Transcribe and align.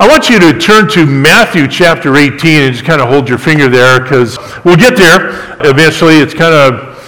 I 0.00 0.08
want 0.08 0.28
you 0.28 0.40
to 0.40 0.58
turn 0.58 0.88
to 0.90 1.06
Matthew 1.06 1.68
chapter 1.68 2.16
18 2.16 2.62
and 2.62 2.72
just 2.74 2.84
kind 2.84 3.00
of 3.00 3.08
hold 3.08 3.28
your 3.28 3.38
finger 3.38 3.68
there 3.68 4.00
because 4.00 4.36
we'll 4.64 4.76
get 4.76 4.96
there 4.96 5.56
eventually. 5.60 6.16
It's 6.16 6.34
kind 6.34 6.52
of 6.52 6.98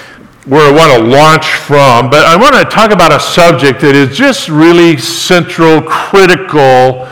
where 0.46 0.62
I 0.62 0.70
want 0.70 0.92
to 0.92 1.08
launch 1.08 1.46
from. 1.46 2.08
But 2.10 2.26
I 2.26 2.36
want 2.36 2.54
to 2.54 2.64
talk 2.64 2.92
about 2.92 3.10
a 3.10 3.18
subject 3.18 3.80
that 3.80 3.96
is 3.96 4.16
just 4.16 4.48
really 4.48 4.96
central, 4.98 5.82
critical 5.82 7.08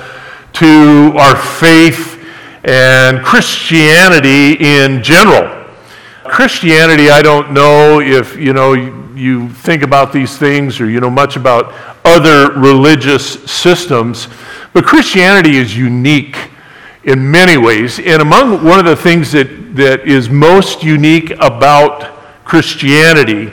to 0.53 1.13
our 1.19 1.35
faith 1.35 2.25
and 2.63 3.25
Christianity 3.25 4.53
in 4.61 5.03
general. 5.03 5.67
Christianity, 6.23 7.11
I 7.11 7.21
don't 7.21 7.53
know 7.53 8.01
if 8.01 8.37
you 8.37 8.53
know 8.53 8.75
you 9.15 9.49
think 9.49 9.83
about 9.83 10.13
these 10.13 10.39
things 10.39 10.81
or 10.81 10.89
you 10.89 11.01
know 11.01 11.11
much 11.11 11.35
about 11.35 11.75
other 12.05 12.53
religious 12.53 13.43
systems. 13.51 14.29
But 14.75 14.85
Christianity 14.85 15.57
is 15.57 15.77
unique 15.77 16.37
in 17.05 17.31
many 17.31 17.57
ways. 17.57 17.99
And 18.01 18.21
among 18.21 18.65
one 18.65 18.79
of 18.81 18.85
the 18.85 18.97
things 18.97 19.33
that, 19.33 19.77
that 19.77 20.07
is 20.07 20.29
most 20.29 20.83
unique 20.83 21.31
about 21.41 22.13
Christianity 22.45 23.53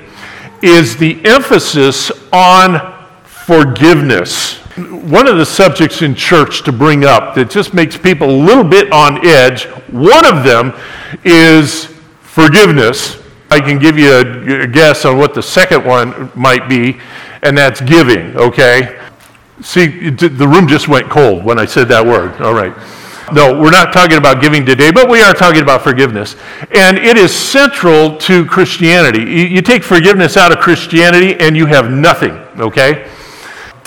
is 0.62 0.98
the 0.98 1.24
emphasis 1.24 2.12
on 2.34 3.08
forgiveness. 3.24 4.58
One 4.78 5.28
of 5.28 5.38
the 5.38 5.46
subjects 5.46 6.02
in 6.02 6.16
church 6.16 6.64
to 6.64 6.72
bring 6.72 7.06
up 7.06 7.36
that 7.36 7.52
just 7.52 7.74
makes 7.74 7.98
people 7.98 8.30
a 8.30 8.40
little 8.44 8.64
bit 8.64 8.92
on 8.92 9.26
edge, 9.26 9.66
one 9.90 10.26
of 10.26 10.44
them 10.44 10.74
is 11.24 11.86
forgiveness. 12.22 13.22
I 13.52 13.60
can 13.60 13.80
give 13.80 14.00
you 14.00 14.64
a, 14.64 14.68
guess 14.68 15.04
on 15.06 15.18
what 15.18 15.34
the 15.34 15.44
second 15.44 15.86
one 15.86 16.32
might 16.36 16.70
be, 16.70 17.00
and 17.44 17.58
that's 17.58 17.82
giving, 17.82 18.36
okay? 18.38 18.98
See, 19.62 20.10
the 20.10 20.48
room 20.48 20.68
just 20.68 20.88
went 20.88 21.10
cold 21.10 21.44
when 21.44 21.60
I 21.60 21.66
said 21.66 21.88
that 21.90 22.06
word. 22.06 22.42
All 22.42 22.54
right. 22.54 22.76
No, 23.34 23.58
we're 23.58 23.72
not 23.72 23.94
talking 23.94 24.18
about 24.18 24.42
giving 24.42 24.66
today, 24.66 24.92
but 24.92 25.10
we 25.10 25.22
are 25.22 25.34
talking 25.34 25.62
about 25.62 25.84
forgiveness. 25.84 26.36
And 26.72 26.98
it 26.98 27.16
is 27.16 27.34
central 27.34 28.18
to 28.18 28.46
Christianity. 28.46 29.22
You, 29.22 29.62
take 29.62 29.84
forgiveness 29.84 30.36
out 30.36 30.52
of 30.52 30.58
Christianity 30.58 31.40
and 31.40 31.56
you 31.56 31.66
have 31.68 31.90
nothing, 31.90 32.34
okay? 32.60 33.10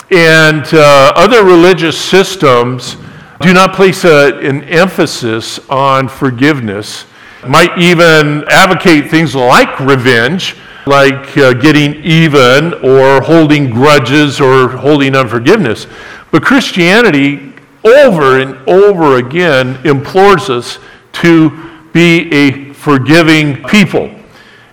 And 0.09 0.65
uh, 0.73 1.13
other 1.15 1.43
religious 1.43 1.99
systems 1.99 2.97
do 3.41 3.53
not 3.53 3.75
place 3.75 4.03
a, 4.03 4.35
an 4.39 4.63
emphasis 4.63 5.59
on 5.69 6.07
forgiveness, 6.07 7.05
might 7.47 7.77
even 7.77 8.43
advocate 8.47 9.11
things 9.11 9.35
like 9.35 9.79
revenge 9.79 10.55
like 10.85 11.37
uh, 11.37 11.53
getting 11.53 11.95
even 12.03 12.73
or 12.75 13.21
holding 13.21 13.69
grudges 13.69 14.39
or 14.39 14.67
holding 14.69 15.15
unforgiveness. 15.15 15.87
But 16.31 16.43
Christianity, 16.43 17.53
over 17.83 18.39
and 18.39 18.55
over 18.67 19.17
again, 19.17 19.79
implores 19.85 20.49
us 20.49 20.79
to 21.13 21.85
be 21.93 22.31
a 22.33 22.73
forgiving 22.73 23.63
people. 23.63 24.13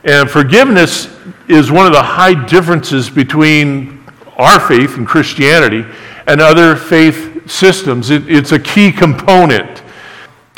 And 0.05 0.29
forgiveness 0.29 1.09
is 1.49 1.71
one 1.71 1.87
of 1.87 1.93
the 1.93 2.03
high 2.03 2.47
differences 2.47 3.09
between 3.09 4.05
our 4.37 4.59
faith 4.59 4.97
and 4.97 5.07
Christianity 5.07 5.85
and 6.27 6.41
other 6.41 6.75
faith 6.75 7.51
systems. 7.51 8.11
It, 8.11 8.29
it's 8.29 8.53
a 8.53 8.59
key 8.59 8.93
component. 8.93 9.83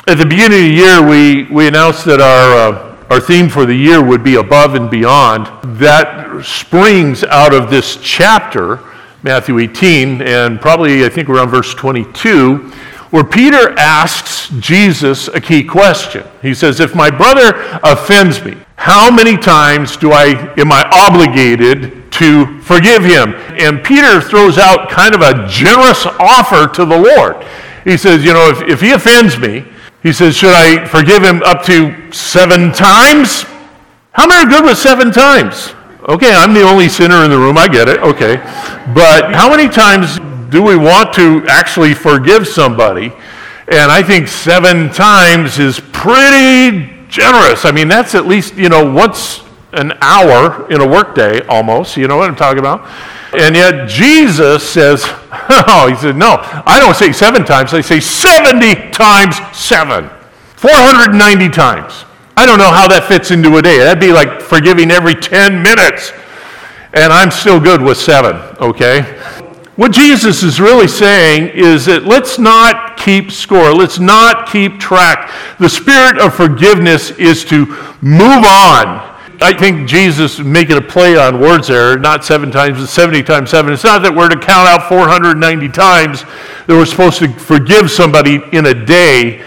At 0.07 0.19
the 0.19 0.27
beginning 0.27 0.59
of 0.59 0.65
the 0.65 0.75
year, 0.75 1.07
we, 1.07 1.45
we 1.45 1.69
announced 1.69 2.05
that 2.07 2.21
our 2.21 2.73
uh, 2.73 2.94
our 3.11 3.21
theme 3.21 3.49
for 3.49 3.67
the 3.67 3.75
year 3.75 4.03
would 4.03 4.25
be 4.25 4.37
above 4.37 4.75
and 4.75 4.91
beyond. 4.91 5.47
That 5.79 6.45
springs 6.45 7.23
out 7.25 7.53
of 7.53 7.71
this 7.71 7.99
chapter, 8.03 8.81
Matthew 9.23 9.59
18, 9.59 10.23
and 10.23 10.61
probably 10.61 11.05
I 11.05 11.09
think 11.09 11.29
we're 11.29 11.41
on 11.41 11.49
verse 11.49 11.75
22, 11.75 12.71
where 13.11 13.25
Peter 13.25 13.79
asks 13.79 14.49
Jesus 14.59 15.29
a 15.29 15.41
key 15.41 15.63
question. 15.63 16.27
He 16.43 16.55
says, 16.55 16.81
If 16.81 16.95
my 16.95 17.11
brother 17.11 17.79
offends 17.83 18.45
me, 18.45 18.57
how 18.77 19.11
many 19.11 19.37
times 19.37 19.97
do 19.97 20.13
I 20.13 20.53
am 20.59 20.73
I 20.73 20.83
obligated 20.93 22.11
to 22.13 22.61
forgive 22.61 23.05
him? 23.05 23.35
And 23.61 23.85
Peter 23.85 24.21
throws 24.21 24.59
out 24.59 24.91
kind 24.91 25.15
of 25.15 25.21
a 25.21 25.47
generous 25.49 26.07
offer 26.19 26.67
to 26.75 26.85
the 26.85 26.99
Lord. 26.99 27.47
He 27.85 27.97
says, 27.97 28.25
You 28.25 28.33
know, 28.33 28.49
if, 28.49 28.63
if 28.63 28.81
he 28.81 28.93
offends 28.93 29.39
me, 29.39 29.65
he 30.05 30.13
says, 30.13 30.37
Should 30.37 30.53
I 30.53 30.87
forgive 30.87 31.25
him 31.25 31.43
up 31.43 31.65
to 31.65 32.13
seven 32.13 32.71
times? 32.71 33.43
How 34.13 34.29
many 34.29 34.47
are 34.47 34.49
good 34.49 34.65
with 34.65 34.79
seven 34.79 35.11
times? 35.11 35.75
Okay, 36.07 36.33
I'm 36.33 36.53
the 36.53 36.63
only 36.63 36.91
sinner 36.91 37.25
in 37.25 37.31
the 37.31 37.39
room. 37.39 37.57
I 37.57 37.67
get 37.67 37.89
it. 37.89 37.99
Okay. 38.01 38.37
But 38.95 39.35
how 39.35 39.49
many 39.49 39.67
times 39.67 40.21
do 40.51 40.63
we 40.63 40.77
want 40.77 41.15
to 41.15 41.43
actually 41.49 41.95
forgive 41.95 42.47
somebody? 42.47 43.07
And 43.67 43.91
I 43.91 44.03
think 44.03 44.29
seven 44.29 44.91
times 44.91 45.59
is 45.59 45.81
pretty 45.93 46.93
generous. 47.09 47.65
I 47.65 47.73
mean, 47.73 47.89
that's 47.89 48.15
at 48.15 48.27
least, 48.27 48.55
you 48.57 48.69
know, 48.69 48.93
once 48.93 49.41
an 49.73 49.95
hour 50.03 50.71
in 50.71 50.83
a 50.83 50.87
workday 50.87 51.41
almost. 51.47 51.97
You 51.97 52.09
know 52.09 52.19
what 52.19 52.29
I'm 52.29 52.37
talking 52.37 52.59
about? 52.59 52.87
And 53.37 53.55
yet 53.55 53.89
Jesus 53.89 54.69
says, 54.69 55.03
oh, 55.69 55.87
he 55.89 55.97
said, 55.97 56.17
no, 56.17 56.39
I 56.67 56.79
don't 56.81 56.95
say 56.95 57.13
seven 57.13 57.45
times, 57.45 57.75
I 57.75 57.81
say 57.81 58.01
70 58.01 58.91
times 58.91 59.37
seven. 59.57 60.11
490 60.57 61.49
times. 61.51 62.05
I 62.37 62.47
don't 62.47 62.59
know 62.59 62.71
how 62.71 62.89
that 62.89 63.05
fits 63.07 63.31
into 63.31 63.57
a 63.57 63.63
day. 63.63 63.79
That'd 63.79 64.01
be 64.01 64.13
like 64.13 64.41
forgiving 64.41 64.91
every 64.91 65.15
10 65.15 65.63
minutes. 65.63 66.13
And 66.93 67.13
I'm 67.13 67.31
still 67.31 67.61
good 67.61 67.83
with 67.83 67.99
seven, 67.99 68.37
okay? 68.61 69.03
What 69.77 69.93
Jesus 69.93 70.43
is 70.43 70.61
really 70.61 70.87
saying 70.87 71.51
is 71.55 71.87
that 71.87 72.05
let's 72.05 72.39
not 72.39 72.97
keep 72.97 73.33
score, 73.33 73.75
let's 73.75 73.99
not 73.99 74.49
keep 74.49 74.79
track. 74.79 75.33
The 75.59 75.69
spirit 75.69 76.19
of 76.21 76.35
forgiveness 76.35 77.11
is 77.13 77.45
to 77.47 77.67
move 78.01 78.45
on 78.45 79.14
I 79.45 79.53
think 79.53 79.87
Jesus 79.87 80.39
making 80.39 80.79
a 80.79 80.81
play 80.81 81.19
on 81.19 81.39
words 81.39 81.69
there, 81.69 81.99
not 81.99 82.25
seven 82.25 82.51
times, 82.51 82.79
but 82.79 82.87
70 82.87 83.23
times 83.25 83.51
seven. 83.51 83.75
It's 83.75 83.85
not 83.85 84.01
that 84.01 84.15
we're 84.15 84.31
to 84.31 84.39
count 84.39 84.67
out 84.67 84.89
490 84.89 85.69
times 85.69 86.23
that 86.23 86.69
we're 86.69 86.87
supposed 86.87 87.19
to 87.19 87.29
forgive 87.29 87.91
somebody 87.91 88.41
in 88.53 88.65
a 88.65 88.87
day. 88.87 89.45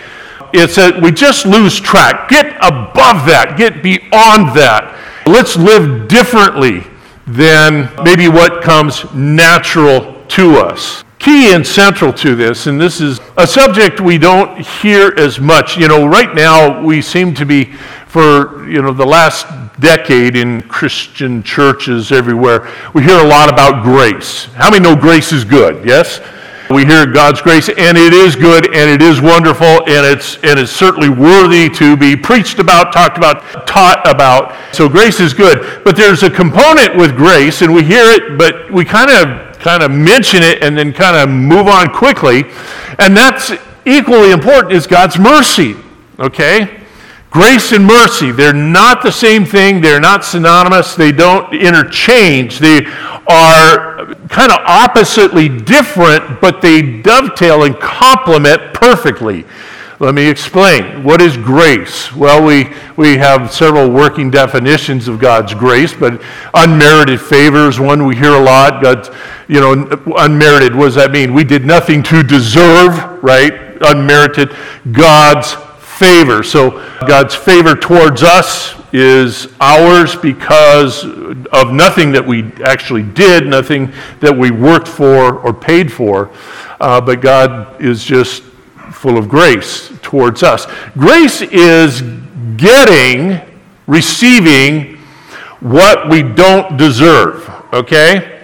It's 0.53 0.75
that 0.75 1.01
we 1.01 1.11
just 1.11 1.47
lose 1.47 1.79
track. 1.79 2.29
Get 2.29 2.57
above 2.57 3.25
that, 3.25 3.55
get 3.57 3.81
beyond 3.81 4.55
that. 4.55 4.95
Let's 5.25 5.57
live 5.57 6.07
differently 6.07 6.85
than 7.25 7.91
maybe 8.03 8.29
what 8.29 8.61
comes 8.61 9.11
natural 9.15 10.23
to 10.27 10.57
us. 10.57 11.03
Key 11.17 11.55
and 11.55 11.65
central 11.65 12.13
to 12.13 12.35
this, 12.35 12.67
and 12.67 12.79
this 12.79 13.01
is 13.01 13.19
a 13.35 13.47
subject 13.47 13.99
we 13.99 14.19
don't 14.19 14.59
hear 14.59 15.15
as 15.17 15.39
much. 15.39 15.75
You 15.75 15.87
know, 15.87 16.05
right 16.05 16.35
now 16.35 16.83
we 16.83 17.01
seem 17.01 17.33
to 17.33 17.47
be, 17.47 17.73
for 18.05 18.69
you 18.69 18.83
know, 18.83 18.93
the 18.93 19.03
last 19.03 19.47
decade 19.79 20.35
in 20.35 20.61
Christian 20.63 21.43
churches 21.43 22.11
everywhere, 22.11 22.71
we 22.93 23.03
hear 23.03 23.17
a 23.17 23.27
lot 23.27 23.51
about 23.51 23.83
grace. 23.83 24.45
How 24.55 24.69
many 24.71 24.83
know 24.83 24.95
grace 24.95 25.31
is 25.31 25.43
good? 25.43 25.85
Yes? 25.85 26.21
We 26.69 26.85
hear 26.85 27.05
God's 27.05 27.41
grace, 27.41 27.69
and 27.69 27.97
it 27.97 28.11
is 28.11 28.35
good, 28.35 28.65
and 28.75 28.89
it 28.89 29.01
is 29.01 29.21
wonderful, 29.21 29.65
and 29.65 30.05
it's, 30.05 30.35
and 30.43 30.59
it's 30.59 30.71
certainly 30.71 31.07
worthy 31.07 31.69
to 31.69 31.95
be 31.95 32.13
preached 32.15 32.59
about, 32.59 32.91
talked 32.91 33.17
about, 33.17 33.65
taught 33.65 34.01
about. 34.05 34.53
So 34.75 34.89
grace 34.89 35.21
is 35.21 35.33
good. 35.33 35.81
But 35.85 35.95
there's 35.95 36.23
a 36.23 36.29
component 36.29 36.97
with 36.97 37.15
grace, 37.15 37.61
and 37.61 37.73
we 37.73 37.83
hear 37.83 38.03
it, 38.03 38.37
but 38.37 38.69
we 38.69 38.83
kind 38.83 39.09
of 39.09 39.47
kind 39.59 39.81
of 39.81 39.91
mention 39.91 40.43
it 40.43 40.61
and 40.61 40.77
then 40.77 40.93
kind 40.93 41.15
of 41.15 41.29
move 41.29 41.67
on 41.67 41.93
quickly. 41.93 42.45
And 42.99 43.15
that's 43.15 43.51
equally 43.85 44.31
important 44.31 44.73
is 44.73 44.87
God's 44.87 45.17
mercy. 45.17 45.75
Okay? 46.19 46.83
Grace 47.29 47.73
and 47.73 47.85
mercy, 47.85 48.31
they're 48.31 48.53
not 48.53 49.03
the 49.03 49.11
same 49.11 49.45
thing. 49.45 49.81
They're 49.81 49.99
not 49.99 50.23
synonymous. 50.23 50.95
They 50.95 51.11
don't 51.11 51.53
interchange. 51.53 52.59
They 52.59 52.85
are 53.27 54.15
kind 54.29 54.51
of 54.51 54.59
oppositely 54.65 55.49
different, 55.49 56.39
but 56.39 56.61
they 56.61 57.01
dovetail 57.01 57.63
and 57.63 57.77
complement 57.79 58.73
perfectly. 58.73 59.45
Let 59.99 60.13
me 60.13 60.27
explain. 60.27 61.03
What 61.03 61.21
is 61.21 61.35
grace? 61.37 62.13
Well, 62.13 62.43
we, 62.45 62.71
we 62.97 63.17
have 63.17 63.51
several 63.51 63.89
working 63.89 64.29
definitions 64.29 65.07
of 65.07 65.19
God's 65.19 65.55
grace, 65.55 65.93
but 65.93 66.21
unmerited 66.53 67.19
favor 67.19 67.67
is 67.67 67.79
one 67.79 68.05
we 68.05 68.15
hear 68.15 68.33
a 68.33 68.39
lot. 68.39 68.81
God's, 68.81 69.09
you 69.47 69.59
know, 69.59 69.73
unmerited, 70.17 70.75
what 70.75 70.85
does 70.85 70.95
that 70.95 71.11
mean? 71.11 71.33
We 71.33 71.43
did 71.43 71.65
nothing 71.65 72.03
to 72.03 72.21
deserve, 72.21 73.23
right? 73.23 73.53
Unmerited. 73.81 74.55
God's 74.91 75.55
favor. 75.97 76.43
So 76.43 76.71
God's 77.07 77.35
favor 77.35 77.75
towards 77.75 78.23
us 78.23 78.75
is 78.93 79.47
ours 79.59 80.15
because 80.15 81.03
of 81.03 81.73
nothing 81.73 82.11
that 82.13 82.25
we 82.25 82.51
actually 82.63 83.03
did, 83.03 83.47
nothing 83.47 83.91
that 84.19 84.35
we 84.35 84.51
worked 84.51 84.87
for 84.87 85.39
or 85.39 85.53
paid 85.53 85.91
for, 85.91 86.31
uh, 86.79 87.01
but 87.01 87.21
God 87.21 87.81
is 87.81 88.03
just 88.03 88.43
full 88.91 89.17
of 89.17 89.27
grace 89.27 89.91
towards 90.01 90.43
us. 90.43 90.65
Grace 90.93 91.41
is 91.41 92.01
getting, 92.55 93.41
receiving 93.87 94.97
what 95.59 96.09
we 96.09 96.23
don't 96.23 96.77
deserve, 96.77 97.49
okay? 97.73 98.41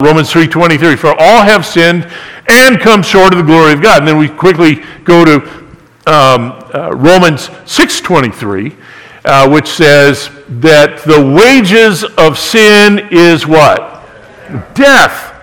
Romans 0.00 0.30
3:23 0.30 0.96
for 0.96 1.14
all 1.18 1.42
have 1.42 1.64
sinned 1.64 2.08
and 2.48 2.80
come 2.80 3.02
short 3.02 3.32
of 3.32 3.38
the 3.38 3.44
glory 3.44 3.72
of 3.72 3.80
God. 3.80 4.00
And 4.00 4.08
then 4.08 4.18
we 4.18 4.28
quickly 4.28 4.82
go 5.04 5.24
to 5.24 5.62
um, 6.06 6.61
uh, 6.74 6.94
Romans 6.94 7.48
6.23, 7.48 8.76
uh, 9.24 9.48
which 9.48 9.68
says 9.68 10.30
that 10.48 10.98
the 11.04 11.34
wages 11.34 12.04
of 12.16 12.38
sin 12.38 13.08
is 13.10 13.46
what? 13.46 14.04
Death. 14.74 15.34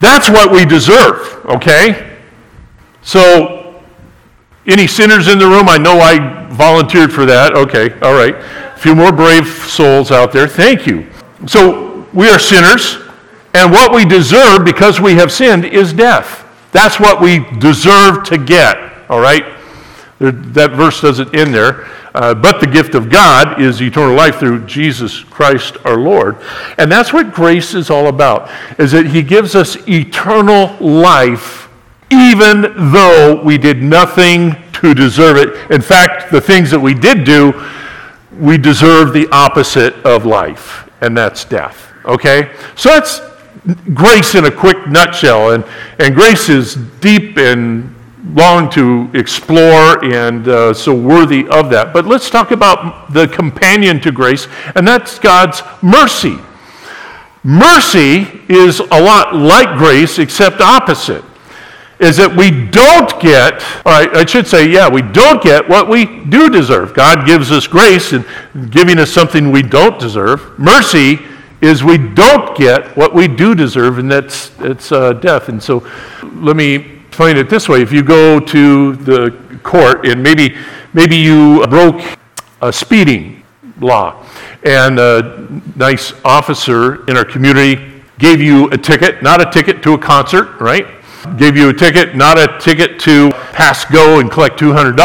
That's 0.00 0.28
what 0.28 0.50
we 0.50 0.64
deserve, 0.64 1.44
okay? 1.46 2.18
So, 3.02 3.82
any 4.66 4.86
sinners 4.86 5.28
in 5.28 5.38
the 5.38 5.46
room? 5.46 5.68
I 5.68 5.76
know 5.76 5.98
I 6.00 6.46
volunteered 6.50 7.12
for 7.12 7.26
that. 7.26 7.54
Okay, 7.54 7.98
all 8.00 8.14
right. 8.14 8.34
A 8.34 8.78
few 8.78 8.94
more 8.94 9.12
brave 9.12 9.46
souls 9.46 10.10
out 10.10 10.32
there. 10.32 10.46
Thank 10.46 10.86
you. 10.86 11.06
So, 11.46 12.06
we 12.12 12.28
are 12.28 12.38
sinners, 12.38 12.98
and 13.54 13.70
what 13.70 13.94
we 13.94 14.04
deserve 14.04 14.64
because 14.64 15.00
we 15.00 15.14
have 15.14 15.32
sinned 15.32 15.64
is 15.64 15.92
death. 15.92 16.48
That's 16.72 16.98
what 16.98 17.20
we 17.20 17.40
deserve 17.58 18.24
to 18.24 18.38
get, 18.38 18.76
all 19.10 19.20
right? 19.20 19.44
That 20.22 20.72
verse 20.72 21.00
doesn't 21.00 21.34
end 21.34 21.52
there. 21.52 21.88
Uh, 22.14 22.34
but 22.34 22.60
the 22.60 22.66
gift 22.66 22.94
of 22.94 23.10
God 23.10 23.60
is 23.60 23.80
eternal 23.80 24.14
life 24.14 24.36
through 24.36 24.66
Jesus 24.66 25.20
Christ 25.24 25.78
our 25.84 25.96
Lord. 25.96 26.36
And 26.78 26.92
that's 26.92 27.12
what 27.12 27.32
grace 27.32 27.74
is 27.74 27.90
all 27.90 28.06
about, 28.06 28.50
is 28.78 28.92
that 28.92 29.06
he 29.06 29.22
gives 29.22 29.54
us 29.54 29.76
eternal 29.88 30.76
life 30.78 31.68
even 32.12 32.92
though 32.92 33.42
we 33.42 33.56
did 33.56 33.82
nothing 33.82 34.54
to 34.74 34.92
deserve 34.92 35.38
it. 35.38 35.70
In 35.70 35.80
fact, 35.80 36.30
the 36.30 36.40
things 36.40 36.70
that 36.70 36.78
we 36.78 36.92
did 36.92 37.24
do, 37.24 37.68
we 38.38 38.58
deserve 38.58 39.14
the 39.14 39.26
opposite 39.32 39.94
of 40.04 40.26
life, 40.26 40.90
and 41.00 41.16
that's 41.16 41.46
death. 41.46 41.90
Okay? 42.04 42.54
So 42.76 42.90
that's 42.90 43.20
grace 43.94 44.34
in 44.34 44.44
a 44.44 44.50
quick 44.50 44.86
nutshell. 44.88 45.52
And, 45.52 45.64
and 45.98 46.14
grace 46.14 46.50
is 46.50 46.74
deep 47.00 47.38
and 47.38 47.94
long 48.24 48.70
to 48.70 49.10
explore 49.14 50.04
and 50.04 50.46
uh, 50.46 50.72
so 50.72 50.94
worthy 50.94 51.46
of 51.48 51.70
that. 51.70 51.92
But 51.92 52.06
let's 52.06 52.30
talk 52.30 52.50
about 52.50 53.12
the 53.12 53.26
companion 53.28 54.00
to 54.00 54.12
grace, 54.12 54.46
and 54.74 54.86
that's 54.86 55.18
God's 55.18 55.62
mercy. 55.82 56.38
Mercy 57.44 58.40
is 58.48 58.78
a 58.78 59.02
lot 59.02 59.34
like 59.34 59.76
grace, 59.76 60.18
except 60.18 60.60
opposite. 60.60 61.24
Is 61.98 62.16
that 62.16 62.34
we 62.34 62.50
don't 62.50 63.20
get, 63.20 63.62
or 63.86 63.92
I 63.92 64.24
should 64.24 64.46
say, 64.46 64.68
yeah, 64.68 64.88
we 64.88 65.02
don't 65.02 65.40
get 65.40 65.68
what 65.68 65.88
we 65.88 66.04
do 66.24 66.50
deserve. 66.50 66.94
God 66.94 67.26
gives 67.26 67.52
us 67.52 67.68
grace 67.68 68.12
and 68.12 68.24
giving 68.70 68.98
us 68.98 69.10
something 69.10 69.52
we 69.52 69.62
don't 69.62 70.00
deserve. 70.00 70.58
Mercy 70.58 71.20
is 71.60 71.84
we 71.84 71.98
don't 71.98 72.56
get 72.56 72.96
what 72.96 73.14
we 73.14 73.28
do 73.28 73.54
deserve, 73.54 73.98
and 73.98 74.10
that's 74.10 74.50
it's 74.60 74.90
uh, 74.90 75.12
death. 75.12 75.48
And 75.48 75.62
so, 75.62 75.88
let 76.34 76.56
me 76.56 76.91
explain 77.12 77.36
it 77.36 77.50
this 77.50 77.68
way: 77.68 77.82
if 77.82 77.92
you 77.92 78.02
go 78.02 78.40
to 78.40 78.96
the 78.96 79.36
court 79.62 80.06
and 80.06 80.22
maybe 80.22 80.56
maybe 80.94 81.14
you 81.14 81.62
broke 81.66 82.00
a 82.62 82.72
speeding 82.72 83.44
law, 83.80 84.24
and 84.64 84.98
a 84.98 85.46
nice 85.76 86.14
officer 86.24 87.04
in 87.10 87.18
our 87.18 87.24
community 87.26 88.02
gave 88.18 88.40
you 88.40 88.66
a 88.70 88.78
ticket, 88.78 89.22
not 89.22 89.46
a 89.46 89.50
ticket 89.50 89.82
to 89.82 89.92
a 89.92 89.98
concert, 89.98 90.58
right? 90.58 90.86
Gave 91.36 91.54
you 91.54 91.68
a 91.68 91.74
ticket, 91.74 92.16
not 92.16 92.38
a 92.38 92.58
ticket 92.58 92.98
to 93.00 93.30
pass 93.52 93.84
go 93.84 94.20
and 94.20 94.30
collect 94.30 94.58
$200, 94.58 94.96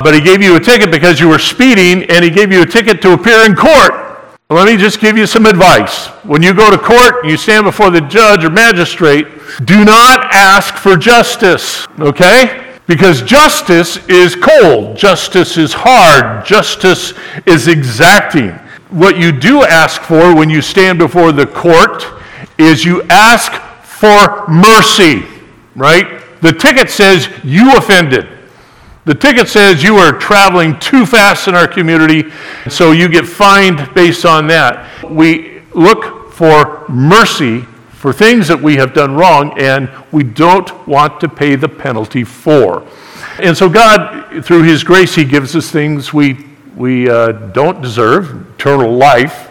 but 0.00 0.14
he 0.14 0.20
gave 0.20 0.42
you 0.42 0.56
a 0.56 0.60
ticket 0.60 0.90
because 0.90 1.20
you 1.20 1.28
were 1.28 1.38
speeding, 1.38 2.02
and 2.10 2.24
he 2.24 2.32
gave 2.32 2.50
you 2.50 2.62
a 2.62 2.66
ticket 2.66 3.00
to 3.02 3.12
appear 3.12 3.46
in 3.46 3.54
court. 3.54 4.07
Let 4.50 4.66
me 4.66 4.78
just 4.78 4.98
give 4.98 5.18
you 5.18 5.26
some 5.26 5.44
advice. 5.44 6.06
When 6.24 6.42
you 6.42 6.54
go 6.54 6.70
to 6.70 6.78
court 6.78 7.22
you 7.26 7.36
stand 7.36 7.66
before 7.66 7.90
the 7.90 8.00
judge 8.00 8.46
or 8.46 8.48
magistrate, 8.50 9.26
do 9.66 9.84
not 9.84 10.34
ask 10.34 10.76
for 10.76 10.96
justice, 10.96 11.86
okay? 12.00 12.74
Because 12.86 13.20
justice 13.20 13.98
is 14.08 14.34
cold, 14.34 14.96
justice 14.96 15.58
is 15.58 15.74
hard, 15.74 16.46
justice 16.46 17.12
is 17.44 17.68
exacting. 17.68 18.52
What 18.88 19.18
you 19.18 19.32
do 19.32 19.64
ask 19.64 20.00
for 20.00 20.34
when 20.34 20.48
you 20.48 20.62
stand 20.62 20.98
before 20.98 21.30
the 21.30 21.46
court 21.46 22.06
is 22.56 22.86
you 22.86 23.02
ask 23.10 23.52
for 23.82 24.48
mercy, 24.48 25.26
right? 25.76 26.22
The 26.40 26.54
ticket 26.54 26.88
says 26.88 27.28
you 27.44 27.76
offended. 27.76 28.37
The 29.08 29.14
ticket 29.14 29.48
says 29.48 29.82
you 29.82 29.96
are 29.96 30.12
traveling 30.12 30.78
too 30.80 31.06
fast 31.06 31.48
in 31.48 31.54
our 31.54 31.66
community, 31.66 32.30
so 32.68 32.92
you 32.92 33.08
get 33.08 33.24
fined 33.24 33.94
based 33.94 34.26
on 34.26 34.46
that. 34.48 35.02
We 35.10 35.62
look 35.72 36.30
for 36.30 36.84
mercy 36.90 37.62
for 37.92 38.12
things 38.12 38.48
that 38.48 38.60
we 38.60 38.76
have 38.76 38.92
done 38.92 39.14
wrong 39.14 39.58
and 39.58 39.90
we 40.12 40.24
don't 40.24 40.86
want 40.86 41.22
to 41.22 41.28
pay 41.30 41.56
the 41.56 41.70
penalty 41.70 42.22
for. 42.22 42.86
And 43.38 43.56
so, 43.56 43.70
God, 43.70 44.44
through 44.44 44.64
His 44.64 44.84
grace, 44.84 45.14
He 45.14 45.24
gives 45.24 45.56
us 45.56 45.70
things 45.70 46.12
we, 46.12 46.44
we 46.76 47.08
uh, 47.08 47.32
don't 47.32 47.80
deserve. 47.80 48.46
Eternal 48.56 48.92
life 48.92 49.48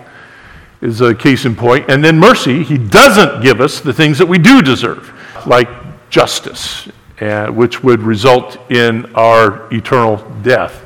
is 0.81 1.01
a 1.01 1.15
case 1.15 1.45
in 1.45 1.56
point. 1.56 1.89
And 1.89 2.04
then 2.04 2.19
mercy, 2.19 2.63
He 2.63 2.77
doesn't 2.77 3.42
give 3.42 3.59
us 3.59 3.80
the 3.80 3.92
things 3.92 4.19
that 4.19 4.27
we 4.27 4.38
do 4.38 4.62
deserve, 4.62 5.12
like 5.48 5.68
justice 6.12 6.88
uh, 7.21 7.47
which 7.47 7.83
would 7.83 8.01
result 8.01 8.57
in 8.71 9.05
our 9.15 9.71
eternal 9.73 10.17
death. 10.43 10.83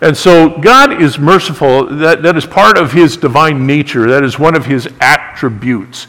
And 0.00 0.16
so 0.16 0.58
God 0.58 1.00
is 1.00 1.18
merciful. 1.18 1.86
That, 1.86 2.22
that 2.22 2.36
is 2.36 2.44
part 2.44 2.76
of 2.76 2.92
his 2.92 3.16
divine 3.16 3.66
nature. 3.66 4.06
That 4.08 4.22
is 4.24 4.38
one 4.38 4.54
of 4.54 4.66
his 4.66 4.88
attributes. 5.00 6.06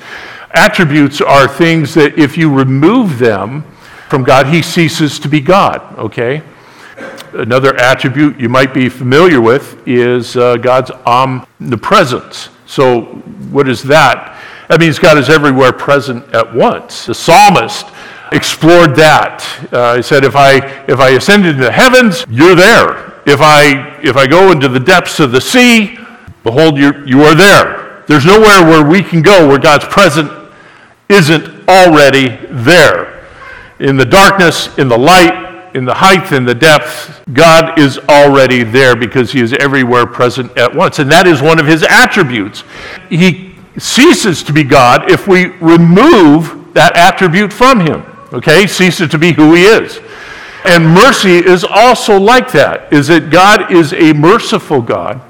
Attributes 0.51 1.21
are 1.21 1.47
things 1.47 1.93
that 1.93 2.17
if 2.17 2.37
you 2.37 2.53
remove 2.53 3.19
them 3.19 3.63
from 4.09 4.23
God, 4.23 4.47
he 4.47 4.61
ceases 4.61 5.19
to 5.19 5.29
be 5.29 5.39
God, 5.39 5.81
okay? 5.97 6.43
Another 7.33 7.75
attribute 7.75 8.39
you 8.39 8.49
might 8.49 8.73
be 8.73 8.89
familiar 8.89 9.41
with 9.41 9.85
is 9.87 10.37
uh, 10.37 10.57
God's 10.57 10.91
omnipresence. 11.05 12.49
So, 12.65 13.01
what 13.51 13.67
is 13.67 13.83
that? 13.83 14.41
That 14.69 14.79
means 14.79 14.99
God 14.99 15.17
is 15.17 15.29
everywhere 15.29 15.71
present 15.71 16.33
at 16.33 16.53
once. 16.53 17.05
The 17.05 17.13
psalmist 17.13 17.87
explored 18.31 18.95
that. 18.95 19.43
Uh, 19.71 19.95
he 19.95 20.01
said, 20.01 20.23
if 20.23 20.35
I, 20.35 20.57
if 20.87 20.99
I 20.99 21.09
ascend 21.11 21.45
into 21.45 21.63
the 21.63 21.71
heavens, 21.71 22.25
you're 22.29 22.55
there. 22.55 23.13
If 23.25 23.41
I, 23.41 23.99
if 24.03 24.15
I 24.17 24.27
go 24.27 24.51
into 24.51 24.67
the 24.67 24.79
depths 24.79 25.19
of 25.19 25.31
the 25.31 25.41
sea, 25.41 25.97
behold, 26.43 26.77
you 26.77 27.05
you 27.05 27.23
are 27.23 27.33
there. 27.33 28.03
There's 28.07 28.25
nowhere 28.25 28.63
where 28.63 28.87
we 28.87 29.01
can 29.01 29.23
go 29.23 29.47
where 29.47 29.57
God's 29.57 29.85
presence 29.85 30.29
isn't 31.09 31.67
already 31.67 32.29
there. 32.51 33.25
In 33.79 33.97
the 33.97 34.05
darkness, 34.05 34.77
in 34.77 34.87
the 34.87 34.97
light, 34.97 35.73
in 35.75 35.85
the 35.85 35.93
height, 35.93 36.31
in 36.31 36.45
the 36.45 36.53
depth, 36.53 37.23
God 37.33 37.79
is 37.79 37.97
already 37.97 38.63
there 38.63 38.95
because 38.95 39.31
He 39.31 39.41
is 39.41 39.53
everywhere 39.53 40.05
present 40.05 40.55
at 40.55 40.73
once. 40.73 40.99
And 40.99 41.11
that 41.11 41.25
is 41.25 41.41
one 41.41 41.59
of 41.59 41.65
His 41.65 41.81
attributes. 41.81 42.63
He 43.09 43.55
ceases 43.79 44.43
to 44.43 44.53
be 44.53 44.63
God 44.63 45.11
if 45.11 45.27
we 45.27 45.47
remove 45.47 46.73
that 46.75 46.95
attribute 46.95 47.51
from 47.51 47.79
Him 47.79 48.05
okay? 48.35 48.67
Ceases 48.67 49.09
to 49.09 49.17
be 49.17 49.33
who 49.33 49.53
he 49.53 49.63
is. 49.63 49.99
And 50.65 50.85
mercy 50.85 51.37
is 51.37 51.63
also 51.63 52.19
like 52.19 52.51
that, 52.51 52.91
is 52.91 53.07
that 53.07 53.29
God 53.29 53.71
is 53.71 53.93
a 53.93 54.13
merciful 54.13 54.81
God. 54.81 55.21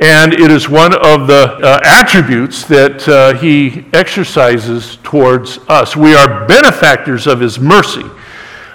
And 0.00 0.32
it 0.32 0.52
is 0.52 0.68
one 0.68 0.94
of 0.94 1.26
the 1.26 1.58
uh, 1.60 1.80
attributes 1.84 2.64
that 2.66 3.08
uh, 3.08 3.34
he 3.34 3.84
exercises 3.92 4.98
towards 5.02 5.58
us. 5.68 5.96
We 5.96 6.14
are 6.14 6.46
benefactors 6.46 7.26
of 7.26 7.40
his 7.40 7.58
mercy. 7.58 8.04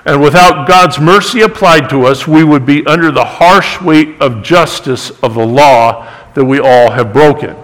And 0.05 0.21
without 0.21 0.67
God's 0.67 0.99
mercy 0.99 1.41
applied 1.41 1.89
to 1.91 2.05
us, 2.05 2.27
we 2.27 2.43
would 2.43 2.65
be 2.65 2.85
under 2.85 3.09
the 3.09 3.23
harsh 3.23 3.79
weight 3.79 4.21
of 4.21 4.43
justice 4.43 5.11
of 5.23 5.35
the 5.35 5.45
law 5.45 6.09
that 6.33 6.43
we 6.43 6.59
all 6.59 6.91
have 6.91 7.13
broken. 7.13 7.55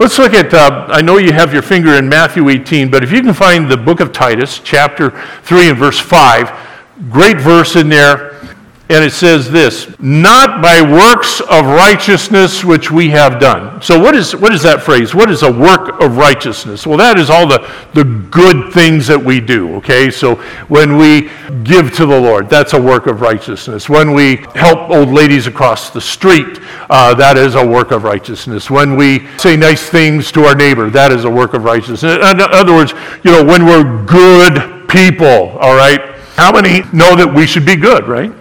Let's 0.00 0.18
look 0.18 0.32
at, 0.32 0.54
uh, 0.54 0.86
I 0.88 1.02
know 1.02 1.18
you 1.18 1.30
have 1.34 1.52
your 1.52 1.60
finger 1.60 1.96
in 1.96 2.08
Matthew 2.08 2.48
18, 2.48 2.90
but 2.90 3.04
if 3.04 3.12
you 3.12 3.20
can 3.20 3.34
find 3.34 3.70
the 3.70 3.76
book 3.76 4.00
of 4.00 4.14
Titus, 4.14 4.58
chapter 4.58 5.10
3 5.42 5.68
and 5.68 5.78
verse 5.78 6.00
5, 6.00 7.10
great 7.10 7.38
verse 7.38 7.76
in 7.76 7.90
there 7.90 8.40
and 8.90 9.04
it 9.04 9.12
says 9.12 9.48
this 9.48 9.86
not 10.00 10.60
by 10.60 10.82
works 10.82 11.40
of 11.42 11.64
righteousness 11.64 12.64
which 12.64 12.90
we 12.90 13.08
have 13.08 13.40
done. 13.40 13.80
So 13.80 13.98
what 13.98 14.16
is 14.16 14.34
what 14.34 14.52
is 14.52 14.62
that 14.62 14.82
phrase? 14.82 15.14
What 15.14 15.30
is 15.30 15.44
a 15.44 15.50
work 15.50 16.00
of 16.02 16.16
righteousness? 16.16 16.88
Well 16.88 16.98
that 16.98 17.16
is 17.16 17.30
all 17.30 17.46
the 17.46 17.60
the 17.94 18.02
good 18.04 18.72
things 18.72 19.06
that 19.06 19.22
we 19.22 19.40
do 19.40 19.76
okay? 19.76 20.10
So 20.10 20.34
when 20.66 20.96
we 20.96 21.30
give 21.62 21.94
to 21.96 22.06
the 22.06 22.20
lord 22.20 22.50
that's 22.50 22.72
a 22.72 22.82
work 22.82 23.06
of 23.06 23.20
righteousness. 23.20 23.88
When 23.88 24.12
we 24.12 24.36
help 24.56 24.90
old 24.90 25.10
ladies 25.10 25.46
across 25.46 25.90
the 25.90 26.00
street 26.00 26.58
uh, 26.90 27.14
that 27.14 27.36
is 27.36 27.54
a 27.54 27.64
work 27.64 27.92
of 27.92 28.02
righteousness. 28.02 28.70
When 28.70 28.96
we 28.96 29.28
say 29.38 29.56
nice 29.56 29.88
things 29.88 30.32
to 30.32 30.46
our 30.46 30.56
neighbor 30.56 30.90
that 30.90 31.12
is 31.12 31.24
a 31.24 31.30
work 31.30 31.54
of 31.54 31.62
righteousness. 31.62 32.02
In 32.02 32.40
other 32.40 32.74
words 32.74 32.92
you 33.22 33.30
know 33.30 33.44
when 33.44 33.66
we're 33.66 34.04
good 34.04 34.88
people 34.88 35.56
all 35.60 35.76
right? 35.76 36.00
How 36.34 36.50
many 36.50 36.80
know 36.92 37.14
that 37.14 37.32
we 37.32 37.46
should 37.46 37.64
be 37.64 37.76
good 37.76 38.08
right 38.08 38.32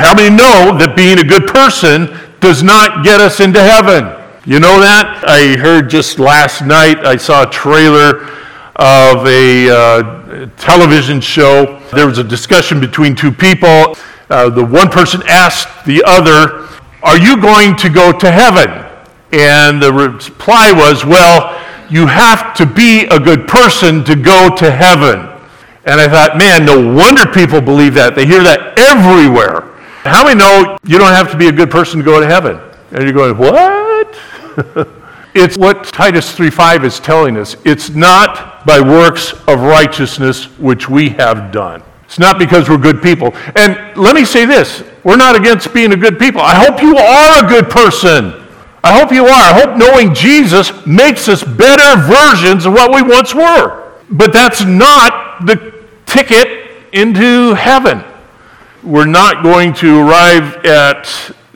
how 0.00 0.14
many 0.14 0.34
know 0.34 0.76
that 0.78 0.94
being 0.96 1.18
a 1.18 1.24
good 1.24 1.46
person 1.46 2.16
does 2.40 2.62
not 2.62 3.04
get 3.04 3.20
us 3.20 3.40
into 3.40 3.60
heaven? 3.62 4.16
You 4.46 4.58
know 4.58 4.80
that? 4.80 5.22
I 5.26 5.56
heard 5.58 5.90
just 5.90 6.18
last 6.18 6.64
night, 6.64 7.04
I 7.04 7.16
saw 7.16 7.46
a 7.46 7.50
trailer 7.50 8.26
of 8.76 9.26
a 9.26 9.68
uh, 9.68 10.46
television 10.56 11.20
show. 11.20 11.78
There 11.92 12.06
was 12.06 12.18
a 12.18 12.24
discussion 12.24 12.80
between 12.80 13.14
two 13.14 13.30
people. 13.30 13.96
Uh, 14.30 14.48
the 14.48 14.64
one 14.64 14.88
person 14.88 15.22
asked 15.28 15.84
the 15.84 16.02
other, 16.06 16.66
Are 17.02 17.18
you 17.18 17.40
going 17.40 17.76
to 17.76 17.90
go 17.90 18.10
to 18.12 18.30
heaven? 18.30 18.86
And 19.32 19.82
the 19.82 19.92
reply 19.92 20.72
was, 20.72 21.04
Well, 21.04 21.60
you 21.90 22.06
have 22.06 22.54
to 22.54 22.64
be 22.64 23.04
a 23.06 23.20
good 23.20 23.46
person 23.46 24.02
to 24.04 24.16
go 24.16 24.54
to 24.56 24.70
heaven. 24.70 25.26
And 25.84 26.00
I 26.00 26.08
thought, 26.08 26.38
man, 26.38 26.64
no 26.64 26.94
wonder 26.94 27.26
people 27.26 27.60
believe 27.60 27.94
that. 27.94 28.14
They 28.14 28.26
hear 28.26 28.42
that 28.42 28.78
everywhere. 28.78 29.69
How 30.02 30.24
many 30.24 30.38
know 30.38 30.78
you 30.84 30.98
don't 30.98 31.12
have 31.12 31.30
to 31.30 31.36
be 31.36 31.48
a 31.48 31.52
good 31.52 31.70
person 31.70 31.98
to 31.98 32.04
go 32.04 32.20
to 32.20 32.26
heaven? 32.26 32.58
And 32.92 33.04
you're 33.04 33.12
going, 33.12 33.36
what? 33.36 34.18
it's 35.34 35.58
what 35.58 35.84
Titus 35.84 36.34
3:5 36.34 36.84
is 36.84 36.98
telling 36.98 37.36
us. 37.36 37.56
It's 37.64 37.90
not 37.90 38.64
by 38.66 38.80
works 38.80 39.32
of 39.46 39.60
righteousness 39.60 40.46
which 40.58 40.88
we 40.88 41.10
have 41.10 41.52
done. 41.52 41.82
It's 42.04 42.18
not 42.18 42.38
because 42.38 42.68
we're 42.68 42.78
good 42.78 43.02
people. 43.02 43.34
And 43.56 43.96
let 43.96 44.14
me 44.14 44.24
say 44.24 44.46
this 44.46 44.82
we're 45.04 45.16
not 45.16 45.36
against 45.36 45.72
being 45.74 45.92
a 45.92 45.96
good 45.96 46.18
people. 46.18 46.40
I 46.40 46.54
hope 46.54 46.82
you 46.82 46.96
are 46.96 47.44
a 47.44 47.48
good 47.48 47.70
person. 47.70 48.34
I 48.82 48.98
hope 48.98 49.12
you 49.12 49.26
are. 49.26 49.30
I 49.30 49.52
hope 49.52 49.76
knowing 49.76 50.14
Jesus 50.14 50.72
makes 50.86 51.28
us 51.28 51.44
better 51.44 52.00
versions 52.00 52.64
of 52.64 52.72
what 52.72 52.90
we 52.92 53.02
once 53.02 53.34
were. 53.34 53.92
But 54.10 54.32
that's 54.32 54.64
not 54.64 55.44
the 55.46 55.84
ticket 56.06 56.48
into 56.92 57.54
heaven. 57.54 58.02
We're 58.82 59.04
not 59.04 59.42
going 59.42 59.74
to 59.74 60.00
arrive 60.00 60.64
at 60.64 61.06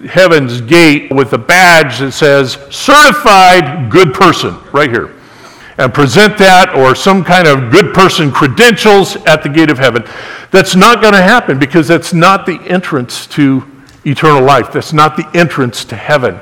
heaven's 0.06 0.60
gate 0.60 1.10
with 1.10 1.32
a 1.32 1.38
badge 1.38 2.00
that 2.00 2.12
says 2.12 2.52
certified 2.70 3.90
good 3.90 4.12
person 4.12 4.58
right 4.72 4.90
here 4.90 5.14
and 5.78 5.92
present 5.94 6.36
that 6.36 6.74
or 6.74 6.94
some 6.94 7.24
kind 7.24 7.48
of 7.48 7.72
good 7.72 7.94
person 7.94 8.30
credentials 8.30 9.16
at 9.24 9.42
the 9.42 9.48
gate 9.48 9.70
of 9.70 9.78
heaven. 9.78 10.04
That's 10.50 10.76
not 10.76 11.00
going 11.00 11.14
to 11.14 11.22
happen 11.22 11.58
because 11.58 11.88
that's 11.88 12.12
not 12.12 12.44
the 12.44 12.60
entrance 12.68 13.26
to 13.28 13.64
eternal 14.04 14.42
life. 14.42 14.70
That's 14.70 14.92
not 14.92 15.16
the 15.16 15.26
entrance 15.34 15.86
to 15.86 15.96
heaven. 15.96 16.38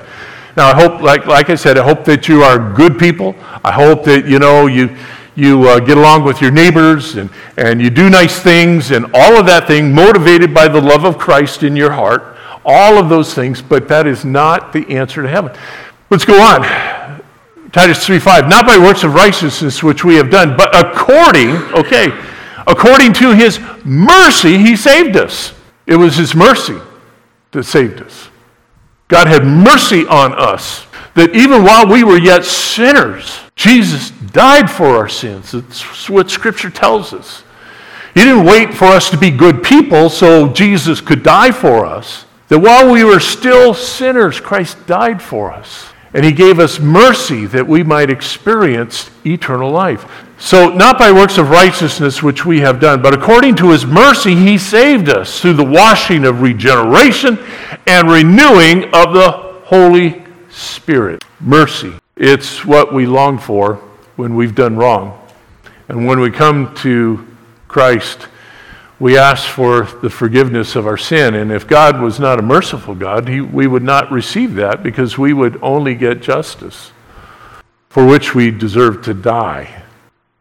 Now, 0.56 0.68
I 0.68 0.74
hope, 0.74 1.00
like, 1.00 1.26
like 1.26 1.48
I 1.48 1.54
said, 1.54 1.78
I 1.78 1.84
hope 1.84 2.04
that 2.06 2.28
you 2.28 2.42
are 2.42 2.74
good 2.74 2.98
people. 2.98 3.36
I 3.64 3.70
hope 3.70 4.04
that, 4.04 4.26
you 4.26 4.40
know, 4.40 4.66
you, 4.66 4.96
you 5.34 5.68
uh, 5.68 5.80
get 5.80 5.96
along 5.96 6.24
with 6.24 6.40
your 6.40 6.50
neighbors 6.50 7.16
and, 7.16 7.30
and 7.56 7.80
you 7.80 7.90
do 7.90 8.10
nice 8.10 8.38
things 8.40 8.90
and 8.90 9.06
all 9.14 9.36
of 9.36 9.46
that 9.46 9.66
thing 9.66 9.94
motivated 9.94 10.52
by 10.52 10.68
the 10.68 10.80
love 10.80 11.04
of 11.04 11.18
Christ 11.18 11.62
in 11.62 11.74
your 11.74 11.92
heart. 11.92 12.36
All 12.64 12.98
of 12.98 13.08
those 13.08 13.34
things, 13.34 13.60
but 13.60 13.88
that 13.88 14.06
is 14.06 14.24
not 14.24 14.72
the 14.72 14.88
answer 14.88 15.22
to 15.22 15.28
heaven. 15.28 15.52
Let's 16.10 16.24
go 16.24 16.40
on. 16.40 16.62
Titus 17.72 18.06
3:5. 18.06 18.48
Not 18.48 18.66
by 18.66 18.76
works 18.76 19.02
of 19.02 19.14
righteousness 19.14 19.82
which 19.82 20.04
we 20.04 20.16
have 20.16 20.30
done, 20.30 20.56
but 20.56 20.76
according, 20.76 21.56
okay, 21.72 22.12
according 22.66 23.14
to 23.14 23.32
his 23.32 23.58
mercy, 23.82 24.58
he 24.58 24.76
saved 24.76 25.16
us. 25.16 25.54
It 25.86 25.96
was 25.96 26.16
his 26.16 26.34
mercy 26.34 26.78
that 27.52 27.64
saved 27.64 28.02
us. 28.02 28.28
God 29.08 29.26
had 29.26 29.44
mercy 29.44 30.06
on 30.06 30.32
us, 30.34 30.86
that 31.14 31.34
even 31.34 31.64
while 31.64 31.86
we 31.86 32.04
were 32.04 32.18
yet 32.18 32.44
sinners, 32.44 33.40
Jesus 33.56 34.10
died 34.10 34.70
for 34.70 34.96
our 34.96 35.08
sins. 35.08 35.52
That's 35.52 36.08
what 36.08 36.30
Scripture 36.30 36.70
tells 36.70 37.12
us. 37.12 37.44
He 38.14 38.20
didn't 38.20 38.44
wait 38.44 38.74
for 38.74 38.86
us 38.86 39.10
to 39.10 39.18
be 39.18 39.30
good 39.30 39.62
people 39.62 40.10
so 40.10 40.48
Jesus 40.48 41.00
could 41.00 41.22
die 41.22 41.52
for 41.52 41.86
us. 41.86 42.26
That 42.48 42.58
while 42.58 42.92
we 42.92 43.04
were 43.04 43.20
still 43.20 43.72
sinners, 43.72 44.38
Christ 44.38 44.86
died 44.86 45.22
for 45.22 45.50
us. 45.50 45.88
And 46.14 46.24
he 46.24 46.32
gave 46.32 46.58
us 46.58 46.78
mercy 46.78 47.46
that 47.46 47.66
we 47.66 47.82
might 47.82 48.10
experience 48.10 49.10
eternal 49.24 49.70
life. 49.70 50.04
So, 50.38 50.68
not 50.68 50.98
by 50.98 51.10
works 51.10 51.38
of 51.38 51.48
righteousness 51.48 52.22
which 52.22 52.44
we 52.44 52.60
have 52.60 52.80
done, 52.80 53.00
but 53.00 53.14
according 53.14 53.54
to 53.56 53.70
his 53.70 53.86
mercy, 53.86 54.34
he 54.34 54.58
saved 54.58 55.08
us 55.08 55.40
through 55.40 55.54
the 55.54 55.64
washing 55.64 56.26
of 56.26 56.42
regeneration 56.42 57.38
and 57.86 58.10
renewing 58.10 58.84
of 58.92 59.14
the 59.14 59.30
Holy 59.64 60.22
Spirit. 60.50 61.24
Mercy. 61.40 62.01
It's 62.22 62.64
what 62.64 62.94
we 62.94 63.04
long 63.04 63.36
for 63.36 63.80
when 64.14 64.36
we've 64.36 64.54
done 64.54 64.76
wrong. 64.76 65.18
And 65.88 66.06
when 66.06 66.20
we 66.20 66.30
come 66.30 66.72
to 66.76 67.26
Christ, 67.66 68.28
we 69.00 69.18
ask 69.18 69.48
for 69.48 69.88
the 70.02 70.08
forgiveness 70.08 70.76
of 70.76 70.86
our 70.86 70.96
sin. 70.96 71.34
And 71.34 71.50
if 71.50 71.66
God 71.66 72.00
was 72.00 72.20
not 72.20 72.38
a 72.38 72.42
merciful 72.42 72.94
God, 72.94 73.28
he, 73.28 73.40
we 73.40 73.66
would 73.66 73.82
not 73.82 74.12
receive 74.12 74.54
that 74.54 74.84
because 74.84 75.18
we 75.18 75.32
would 75.32 75.60
only 75.64 75.96
get 75.96 76.22
justice 76.22 76.92
for 77.88 78.06
which 78.06 78.36
we 78.36 78.52
deserve 78.52 79.02
to 79.02 79.14
die. 79.14 79.82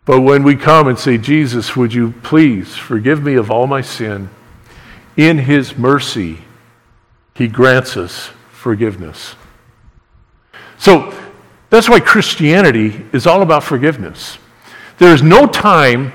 But 0.05 0.21
when 0.21 0.43
we 0.43 0.55
come 0.55 0.87
and 0.87 0.99
say, 0.99 1.17
Jesus, 1.17 1.75
would 1.75 1.95
you 1.95 2.11
please 2.21 2.75
forgive 2.75 3.23
me 3.23 3.33
of 3.33 3.49
all 3.49 3.65
my 3.65 3.81
sin? 3.81 4.29
In 5.17 5.39
his 5.39 5.75
mercy, 5.75 6.41
he 7.33 7.47
grants 7.47 7.97
us 7.97 8.29
forgiveness. 8.51 9.33
So 10.77 11.11
that's 11.71 11.89
why 11.89 12.01
Christianity 12.01 13.03
is 13.13 13.25
all 13.25 13.41
about 13.41 13.63
forgiveness. 13.63 14.37
There 14.97 15.13
is 15.13 15.23
no 15.23 15.47
time 15.47 16.11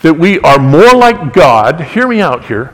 that 0.00 0.14
we 0.14 0.40
are 0.40 0.58
more 0.58 0.94
like 0.94 1.34
God. 1.34 1.80
Hear 1.80 2.08
me 2.08 2.20
out 2.20 2.46
here. 2.46 2.72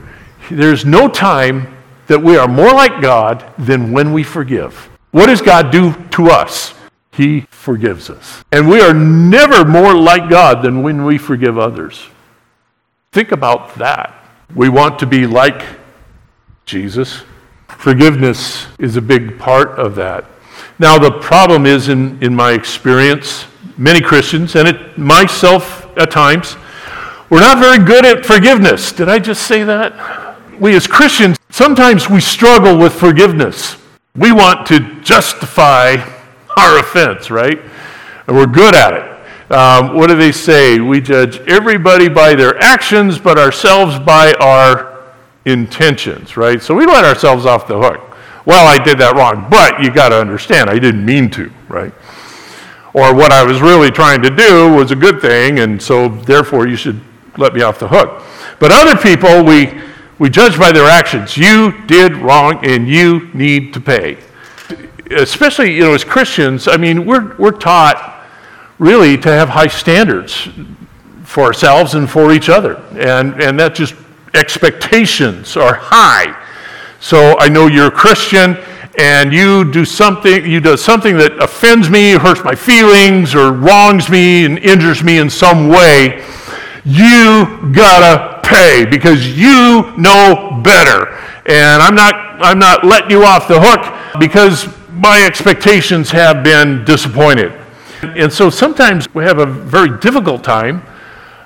There's 0.48 0.84
no 0.84 1.08
time 1.08 1.76
that 2.06 2.22
we 2.22 2.36
are 2.36 2.46
more 2.46 2.72
like 2.72 3.02
God 3.02 3.44
than 3.58 3.92
when 3.92 4.12
we 4.12 4.22
forgive. 4.22 4.88
What 5.10 5.26
does 5.26 5.42
God 5.42 5.72
do 5.72 5.92
to 6.12 6.30
us? 6.30 6.74
He 7.10 7.42
forgives 7.50 8.10
us. 8.10 8.44
And 8.52 8.68
we 8.68 8.80
are 8.80 8.94
never 8.94 9.64
more 9.64 9.94
like 9.94 10.30
God 10.30 10.62
than 10.62 10.82
when 10.82 11.04
we 11.04 11.18
forgive 11.18 11.58
others. 11.58 12.06
Think 13.10 13.32
about 13.32 13.74
that. 13.76 14.24
We 14.54 14.68
want 14.68 15.00
to 15.00 15.06
be 15.06 15.26
like 15.26 15.64
Jesus. 16.64 17.22
Forgiveness 17.66 18.66
is 18.78 18.96
a 18.96 19.02
big 19.02 19.38
part 19.38 19.78
of 19.80 19.96
that. 19.96 20.26
Now, 20.78 20.98
the 20.98 21.12
problem 21.12 21.66
is, 21.66 21.88
in, 21.88 22.20
in 22.22 22.34
my 22.34 22.52
experience, 22.52 23.46
many 23.78 24.00
Christians, 24.00 24.56
and 24.56 24.66
it, 24.66 24.98
myself 24.98 25.86
at 25.96 26.10
times, 26.10 26.56
we're 27.30 27.40
not 27.40 27.58
very 27.58 27.84
good 27.84 28.04
at 28.04 28.26
forgiveness. 28.26 28.92
Did 28.92 29.08
I 29.08 29.18
just 29.18 29.46
say 29.46 29.62
that? 29.62 30.36
We 30.58 30.74
as 30.74 30.86
Christians, 30.86 31.36
sometimes 31.50 32.10
we 32.10 32.20
struggle 32.20 32.76
with 32.76 32.92
forgiveness. 32.92 33.76
We 34.16 34.32
want 34.32 34.66
to 34.68 35.00
justify 35.00 35.96
our 36.56 36.78
offense, 36.78 37.30
right? 37.30 37.58
And 38.26 38.36
we're 38.36 38.46
good 38.46 38.74
at 38.74 38.92
it. 38.94 39.52
Um, 39.52 39.94
what 39.94 40.08
do 40.08 40.16
they 40.16 40.32
say? 40.32 40.80
We 40.80 41.00
judge 41.00 41.38
everybody 41.40 42.08
by 42.08 42.34
their 42.34 42.58
actions, 42.60 43.18
but 43.18 43.38
ourselves 43.38 43.98
by 43.98 44.32
our 44.40 45.12
intentions, 45.44 46.36
right? 46.36 46.60
So 46.62 46.74
we 46.74 46.86
let 46.86 47.04
ourselves 47.04 47.46
off 47.46 47.68
the 47.68 47.78
hook 47.78 48.13
well, 48.46 48.66
I 48.66 48.82
did 48.82 48.98
that 48.98 49.14
wrong. 49.16 49.46
But 49.50 49.82
you 49.82 49.90
got 49.90 50.10
to 50.10 50.16
understand, 50.16 50.68
I 50.68 50.78
didn't 50.78 51.04
mean 51.04 51.30
to, 51.30 51.50
right? 51.68 51.92
Or 52.92 53.14
what 53.14 53.32
I 53.32 53.42
was 53.42 53.60
really 53.60 53.90
trying 53.90 54.22
to 54.22 54.30
do 54.30 54.72
was 54.72 54.90
a 54.90 54.96
good 54.96 55.20
thing, 55.20 55.58
and 55.60 55.82
so 55.82 56.08
therefore 56.08 56.68
you 56.68 56.76
should 56.76 57.00
let 57.36 57.54
me 57.54 57.62
off 57.62 57.78
the 57.78 57.88
hook. 57.88 58.22
But 58.60 58.70
other 58.72 58.96
people, 58.96 59.42
we, 59.42 59.80
we 60.18 60.30
judge 60.30 60.58
by 60.58 60.70
their 60.70 60.88
actions. 60.88 61.36
You 61.36 61.86
did 61.86 62.16
wrong, 62.16 62.64
and 62.64 62.88
you 62.88 63.30
need 63.34 63.74
to 63.74 63.80
pay. 63.80 64.18
Especially, 65.10 65.74
you 65.74 65.82
know, 65.82 65.94
as 65.94 66.04
Christians, 66.04 66.68
I 66.68 66.76
mean, 66.76 67.04
we're, 67.04 67.36
we're 67.36 67.50
taught 67.50 68.26
really 68.78 69.16
to 69.18 69.28
have 69.28 69.48
high 69.48 69.66
standards 69.66 70.48
for 71.24 71.44
ourselves 71.44 71.94
and 71.94 72.08
for 72.08 72.32
each 72.32 72.48
other. 72.48 72.76
And, 72.92 73.42
and 73.42 73.58
that 73.58 73.74
just 73.74 73.94
expectations 74.34 75.56
are 75.56 75.74
high. 75.74 76.40
So 77.04 77.36
I 77.36 77.50
know 77.50 77.66
you're 77.66 77.88
a 77.88 77.90
Christian 77.90 78.56
and 78.96 79.30
you 79.30 79.70
do 79.70 79.84
something, 79.84 80.46
you 80.50 80.58
do 80.58 80.74
something 80.74 81.18
that 81.18 81.36
offends 81.38 81.90
me, 81.90 82.12
hurts 82.12 82.42
my 82.42 82.54
feelings, 82.54 83.34
or 83.34 83.52
wrongs 83.52 84.08
me 84.08 84.46
and 84.46 84.58
injures 84.58 85.04
me 85.04 85.18
in 85.18 85.28
some 85.28 85.68
way, 85.68 86.24
you 86.82 87.60
gotta 87.74 88.40
pay 88.42 88.86
because 88.86 89.36
you 89.36 89.92
know 89.98 90.62
better. 90.64 91.12
And 91.44 91.82
I'm 91.82 91.94
not, 91.94 92.14
I'm 92.40 92.58
not 92.58 92.86
letting 92.86 93.10
you 93.10 93.22
off 93.22 93.48
the 93.48 93.60
hook 93.60 94.18
because 94.18 94.66
my 94.90 95.26
expectations 95.26 96.10
have 96.10 96.42
been 96.42 96.86
disappointed. 96.86 97.52
And 98.00 98.32
so 98.32 98.48
sometimes 98.48 99.12
we 99.12 99.24
have 99.24 99.40
a 99.40 99.46
very 99.46 99.98
difficult 99.98 100.42
time 100.42 100.82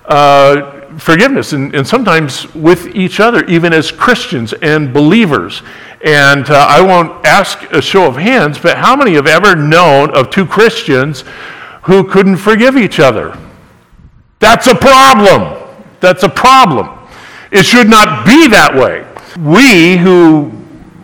uh, 0.04 0.77
forgiveness, 0.96 1.52
and, 1.52 1.74
and, 1.74 1.86
sometimes 1.86 2.52
with 2.54 2.94
each 2.94 3.20
other, 3.20 3.44
even 3.46 3.72
as 3.72 3.90
Christians 3.90 4.52
and 4.54 4.92
believers. 4.92 5.62
And 6.04 6.48
uh, 6.48 6.66
I 6.68 6.80
won't 6.80 7.24
ask 7.26 7.62
a 7.72 7.82
show 7.82 8.06
of 8.06 8.16
hands, 8.16 8.58
but 8.58 8.76
how 8.76 8.96
many 8.96 9.14
have 9.14 9.26
ever 9.26 9.54
known 9.54 10.16
of 10.16 10.30
two 10.30 10.46
Christians 10.46 11.24
who 11.82 12.04
couldn't 12.04 12.36
forgive 12.36 12.76
each 12.76 13.00
other? 13.00 13.36
That's 14.38 14.66
a 14.66 14.74
problem. 14.74 15.76
That's 16.00 16.22
a 16.22 16.28
problem. 16.28 16.96
It 17.50 17.64
should 17.64 17.88
not 17.88 18.26
be 18.26 18.48
that 18.48 18.74
way. 18.74 19.06
We 19.38 19.96
who 19.96 20.52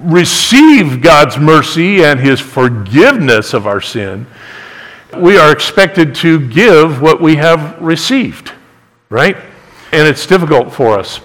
receive 0.03 1.01
God's 1.01 1.39
mercy 1.39 2.05
and 2.05 2.21
his 2.21 2.41
forgiveness 2.41 3.55
of 3.55 3.67
our 3.67 3.81
sin 3.81 4.27
we 5.19 5.39
are 5.39 5.53
expected 5.53 6.15
to 6.17 6.47
give 6.49 7.01
what 7.01 7.21
we 7.21 7.37
have 7.37 7.81
received, 7.81 8.53
right? 9.09 9.37
And 9.95 10.09
it's 10.09 10.27
difficult 10.27 10.73
for 10.73 10.99
us. 10.99 11.21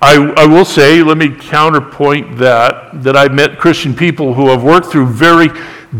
I, 0.00 0.16
I, 0.36 0.44
will 0.44 0.64
say, 0.64 1.04
let 1.04 1.16
me 1.16 1.28
counterpoint 1.28 2.36
that, 2.38 3.00
that 3.04 3.16
I've 3.16 3.32
met 3.32 3.60
Christian 3.60 3.94
people 3.94 4.34
who 4.34 4.48
have 4.48 4.64
worked 4.64 4.88
through 4.88 5.06
very 5.06 5.48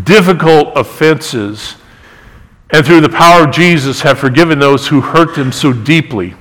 difficult 0.03 0.73
offenses 0.75 1.77
and 2.71 2.85
through 2.85 3.03
the 3.03 3.09
power 3.09 3.47
of 3.47 3.55
Jesus 3.55 4.01
have 4.01 4.19
forgiven 4.19 4.59
those 4.59 4.89
who 4.89 5.01
hurt 5.01 5.37
them 5.37 5.53
so 5.53 5.73
deeply. 5.73 6.35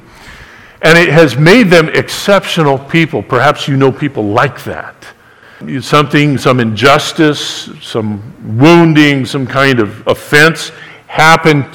And 0.81 0.97
it 0.97 1.09
has 1.09 1.37
made 1.37 1.69
them 1.69 1.89
exceptional 1.89 2.79
people. 2.79 3.21
Perhaps 3.21 3.67
you 3.67 3.77
know 3.77 3.91
people 3.91 4.23
like 4.23 4.63
that. 4.63 4.95
Something, 5.81 6.39
some 6.39 6.59
injustice, 6.59 7.69
some 7.83 8.57
wounding, 8.57 9.27
some 9.27 9.45
kind 9.45 9.79
of 9.79 10.07
offense 10.07 10.71
happened 11.05 11.67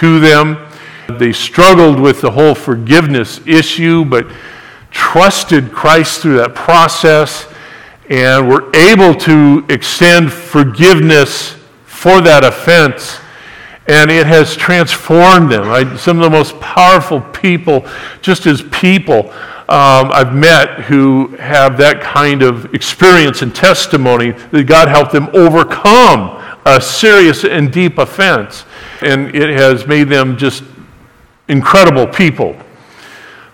to 0.00 0.18
them. 0.18 0.67
They 1.08 1.32
struggled 1.32 1.98
with 1.98 2.20
the 2.20 2.30
whole 2.30 2.54
forgiveness 2.54 3.40
issue, 3.46 4.04
but 4.04 4.30
trusted 4.90 5.72
Christ 5.72 6.20
through 6.20 6.36
that 6.36 6.54
process 6.54 7.50
and 8.10 8.46
were 8.46 8.74
able 8.76 9.14
to 9.14 9.64
extend 9.70 10.30
forgiveness 10.30 11.56
for 11.86 12.20
that 12.20 12.44
offense. 12.44 13.20
And 13.86 14.10
it 14.10 14.26
has 14.26 14.54
transformed 14.54 15.50
them. 15.50 15.70
I, 15.70 15.96
some 15.96 16.18
of 16.18 16.24
the 16.24 16.30
most 16.30 16.60
powerful 16.60 17.22
people, 17.22 17.86
just 18.20 18.44
as 18.44 18.60
people, 18.64 19.30
um, 19.70 20.12
I've 20.12 20.34
met 20.34 20.80
who 20.82 21.28
have 21.36 21.78
that 21.78 22.02
kind 22.02 22.42
of 22.42 22.74
experience 22.74 23.40
and 23.40 23.54
testimony 23.54 24.32
that 24.32 24.64
God 24.64 24.88
helped 24.88 25.12
them 25.12 25.30
overcome 25.32 26.42
a 26.66 26.82
serious 26.82 27.44
and 27.44 27.72
deep 27.72 27.96
offense. 27.96 28.66
And 29.00 29.34
it 29.34 29.58
has 29.58 29.86
made 29.86 30.10
them 30.10 30.36
just 30.36 30.64
incredible 31.48 32.06
people. 32.06 32.56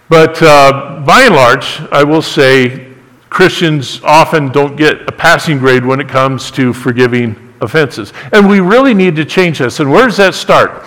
But 0.09 0.41
uh, 0.43 1.03
by 1.07 1.23
and 1.23 1.35
large, 1.35 1.81
I 1.91 2.05
will 2.05 2.23
say 2.23 2.93
Christians 3.31 4.01
often 4.05 4.53
don't 4.53 4.77
get 4.77 5.09
a 5.09 5.13
passing 5.13 5.59
grade 5.59 5.85
when 5.85 6.01
it 6.01 6.09
comes 6.09 6.51
to 6.53 6.73
forgiving 6.73 7.55
offenses. 7.61 8.13
And 8.33 8.49
we 8.49 8.61
really 8.61 8.95
need 8.95 9.17
to 9.17 9.25
change 9.25 9.59
this. 9.59 9.81
And 9.81 9.91
where 9.91 10.07
does 10.07 10.17
that 10.19 10.35
start? 10.35 10.85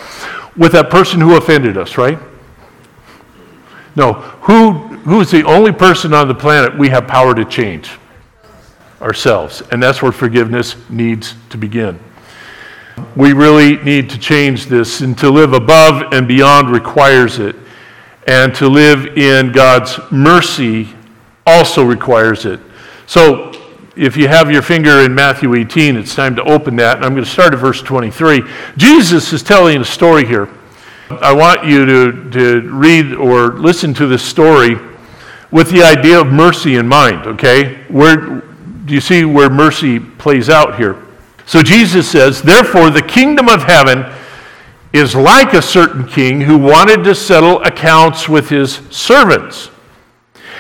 With 0.56 0.72
that 0.72 0.90
person 0.90 1.20
who 1.20 1.36
offended 1.36 1.78
us, 1.78 1.98
right? 1.98 2.18
No. 3.96 4.14
Who, 4.14 4.72
who 4.72 5.20
is 5.20 5.32
the 5.32 5.44
only 5.44 5.72
person 5.72 6.14
on 6.14 6.28
the 6.28 6.36
planet 6.36 6.78
we 6.78 6.90
have 6.90 7.08
power 7.08 7.36
to 7.36 7.44
change? 7.44 7.92
Ourselves. 9.02 9.62
And 9.72 9.82
that's 9.82 10.02
where 10.02 10.12
forgiveness 10.12 10.76
needs 10.90 11.36
to 11.50 11.58
begin. 11.58 12.00
We 13.16 13.34
really 13.34 13.78
need 13.84 14.10
to 14.12 14.18
change 14.18 14.68
this, 14.68 15.02
and 15.02 15.18
to 15.20 15.30
live 15.30 15.54
above 15.54 16.14
and 16.14 16.28
beyond 16.28 16.70
requires 16.70 17.40
it 17.40 17.56
and 18.28 18.54
to 18.56 18.68
live 18.68 19.18
in 19.18 19.54
God's 19.54 20.00
mercy 20.12 20.90
also 21.46 21.84
requires 21.84 22.46
it. 22.46 22.60
So, 23.08 23.54
if 23.96 24.16
you 24.16 24.28
have 24.28 24.52
your 24.52 24.62
finger 24.62 25.00
in 25.00 25.16
Matthew 25.16 25.56
18, 25.56 25.96
it's 25.96 26.14
time 26.14 26.36
to 26.36 26.44
open 26.44 26.76
that. 26.76 26.98
And 26.98 27.06
I'm 27.06 27.14
going 27.14 27.24
to 27.24 27.30
start 27.30 27.54
at 27.54 27.60
verse 27.60 27.82
23. 27.82 28.44
Jesus 28.76 29.34
is 29.34 29.42
telling 29.42 29.82
a 29.82 29.86
story 29.86 30.24
here. 30.24 30.50
I 31.10 31.34
want 31.34 31.66
you 31.66 31.86
to, 31.86 32.30
to 32.30 32.62
read 32.70 33.14
or 33.14 33.54
listen 33.54 33.96
to 33.96 34.06
this 34.06 34.22
story 34.22 34.76
with 35.50 35.72
the 35.72 35.82
idea 35.82 36.20
of 36.20 36.28
mercy 36.28 36.76
in 36.76 36.88
mind, 36.88 37.26
okay? 37.26 37.86
Where 37.88 38.18
do 38.18 38.94
you 38.94 39.02
see 39.02 39.26
where 39.26 39.50
mercy 39.50 40.00
plays 40.00 40.48
out 40.50 40.78
here? 40.78 41.07
So 41.48 41.64
Jesus 41.64 42.12
says, 42.12 42.42
Therefore, 42.42 42.90
the 42.90 43.02
kingdom 43.02 43.48
of 43.48 43.64
heaven 43.64 44.06
is 44.92 45.16
like 45.16 45.54
a 45.54 45.62
certain 45.62 46.06
king 46.06 46.42
who 46.42 46.58
wanted 46.58 47.06
to 47.06 47.16
settle 47.16 47.64
accounts 47.64 48.28
with 48.28 48.50
his 48.50 48.76
servants. 48.90 49.70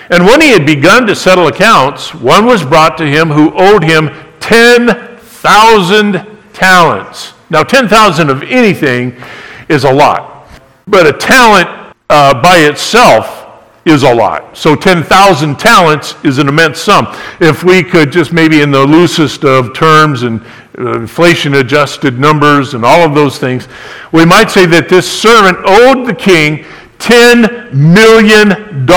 And 0.10 0.26
when 0.26 0.40
he 0.40 0.52
had 0.52 0.66
begun 0.66 1.06
to 1.08 1.16
settle 1.16 1.48
accounts, 1.48 2.16
one 2.16 2.46
was 2.46 2.64
brought 2.64 2.98
to 3.00 3.06
him 3.06 3.28
who 3.30 3.52
owed 3.54 3.84
him 3.84 4.10
10,000 4.40 6.26
talents. 6.54 7.34
Now, 7.50 7.64
10,000 7.64 8.30
of 8.30 8.44
anything 8.44 9.22
is 9.68 9.84
a 9.84 9.92
lot, 9.92 10.50
but 10.88 11.06
a 11.06 11.12
talent 11.12 11.68
uh, 12.10 12.42
by 12.42 12.60
itself 12.60 13.47
is 13.88 14.04
a 14.04 14.14
lot. 14.14 14.56
So 14.58 14.76
10,000 14.76 15.58
talents 15.58 16.16
is 16.24 16.38
an 16.38 16.48
immense 16.48 16.80
sum. 16.80 17.08
If 17.40 17.64
we 17.64 17.84
could 17.84 18.12
just 18.12 18.34
maybe 18.34 18.62
in 18.62 18.72
the 18.72 18.86
loosest 18.86 19.46
of 19.46 19.74
terms 19.74 20.24
and 20.24 20.42
uh, 20.78 20.94
inflation 21.00 21.56
adjusted 21.56 22.20
numbers 22.20 22.74
and 22.74 22.84
all 22.84 23.02
of 23.02 23.16
those 23.16 23.40
things, 23.40 23.68
we 24.12 24.26
might 24.26 24.52
say 24.52 24.66
that 24.66 24.90
this 24.90 25.10
servant 25.10 25.58
owed 25.66 26.06
the 26.06 26.14
king 26.14 26.66
$10 27.00 27.74
million. 27.74 28.90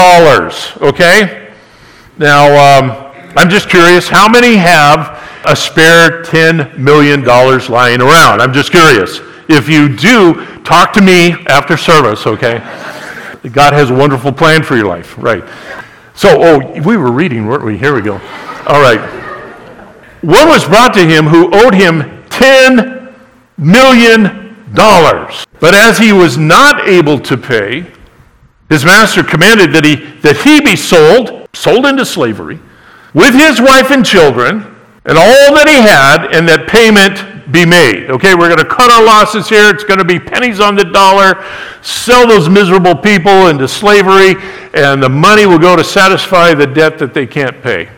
Okay? 0.83 1.53
Now, 2.19 2.79
um, 2.79 3.13
I'm 3.37 3.49
just 3.49 3.71
curious 3.71 4.09
how 4.09 4.29
many 4.29 4.57
have 4.57 5.21
a 5.45 5.57
spare 5.57 6.23
$10 6.23 6.79
million 6.79 7.25
lying 7.25 8.01
around? 8.01 8.43
I'm 8.43 8.53
just 8.53 8.71
curious. 8.71 9.21
If 9.49 9.69
you 9.69 9.95
do, 9.97 10.45
talk 10.63 10.93
to 10.95 11.01
me 11.01 11.33
after 11.47 11.77
service, 11.77 12.27
okay? 12.27 12.59
God 13.49 13.73
has 13.73 13.91
a 13.91 13.95
wonderful 13.95 14.33
plan 14.33 14.63
for 14.63 14.77
your 14.77 14.87
life, 14.87 15.17
right? 15.17 15.43
So, 16.15 16.29
oh, 16.43 16.81
we 16.83 16.97
were 16.97 17.11
reading, 17.11 17.47
weren't 17.47 17.65
we? 17.65 17.79
Here 17.79 17.95
we 17.95 18.03
go. 18.03 18.15
All 18.67 18.81
right. 18.81 19.01
One 20.23 20.49
was 20.49 20.67
brought 20.67 20.93
to 20.95 21.07
him 21.07 21.27
who 21.27 21.51
owed 21.53 21.75
him 21.75 22.03
$10 22.29 23.15
million. 23.57 24.57
But 24.75 25.75
as 25.75 25.99
he 25.99 26.13
was 26.13 26.37
not 26.37 26.87
able 26.87 27.19
to 27.21 27.37
pay, 27.37 27.87
his 28.69 28.85
master 28.85 29.23
commanded 29.23 29.73
that 29.73 29.85
he, 29.85 29.97
that 30.21 30.37
he 30.39 30.61
be 30.61 30.77
sold, 30.77 31.49
sold 31.55 31.87
into 31.87 32.05
slavery, 32.05 32.61
with 33.15 33.35
his 33.35 33.61
wife 33.61 33.91
and 33.91 34.05
children, 34.05 34.77
and 35.07 35.17
all 35.17 35.55
that 35.55 35.67
he 35.67 35.81
had, 35.81 36.35
and 36.37 36.47
that 36.49 36.69
payment 36.69 37.30
be 37.53 37.65
made. 37.65 38.11
Okay, 38.11 38.35
we're 38.35 38.49
going 38.49 38.59
to 38.59 38.65
cut 38.65 38.91
our 38.91 39.05
losses 39.05 39.49
here. 39.49 39.71
It's 39.71 39.85
going 39.85 39.99
to 39.99 40.05
be 40.05 40.19
pennies 40.19 40.61
on 40.61 40.75
the 40.75 40.85
dollar. 40.85 41.45
Sell 41.83 42.27
those 42.27 42.49
miserable 42.49 42.95
people 42.95 43.49
into 43.49 43.67
slavery, 43.67 44.35
and 44.75 45.03
the 45.03 45.09
money 45.09 45.47
will 45.47 45.59
go 45.59 45.77
to 45.77 45.85
satisfy 45.85 46.55
the 46.55 46.67
debt 46.67 46.99
that 46.99 47.15
they 47.15 47.27
can't 47.27 47.61
pay. 47.63 47.89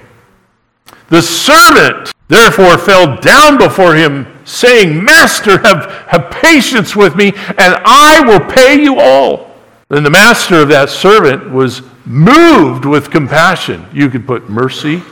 The 1.08 1.20
servant, 1.20 2.12
therefore, 2.28 2.78
fell 2.78 3.16
down 3.18 3.58
before 3.58 3.94
him, 3.94 4.26
saying, 4.44 5.02
Master, 5.02 5.58
have, 5.58 5.90
have 6.08 6.30
patience 6.30 6.96
with 6.96 7.16
me, 7.16 7.28
and 7.28 7.76
I 7.84 8.22
will 8.26 8.40
pay 8.40 8.82
you 8.82 8.98
all. 8.98 9.50
Then 9.88 10.04
the 10.04 10.10
master 10.10 10.60
of 10.62 10.68
that 10.68 10.88
servant 10.88 11.50
was 11.50 11.82
moved 12.06 12.86
with 12.86 13.10
compassion. 13.10 13.84
You 13.92 14.08
could 14.08 14.26
put 14.26 14.48
mercy 14.48 15.02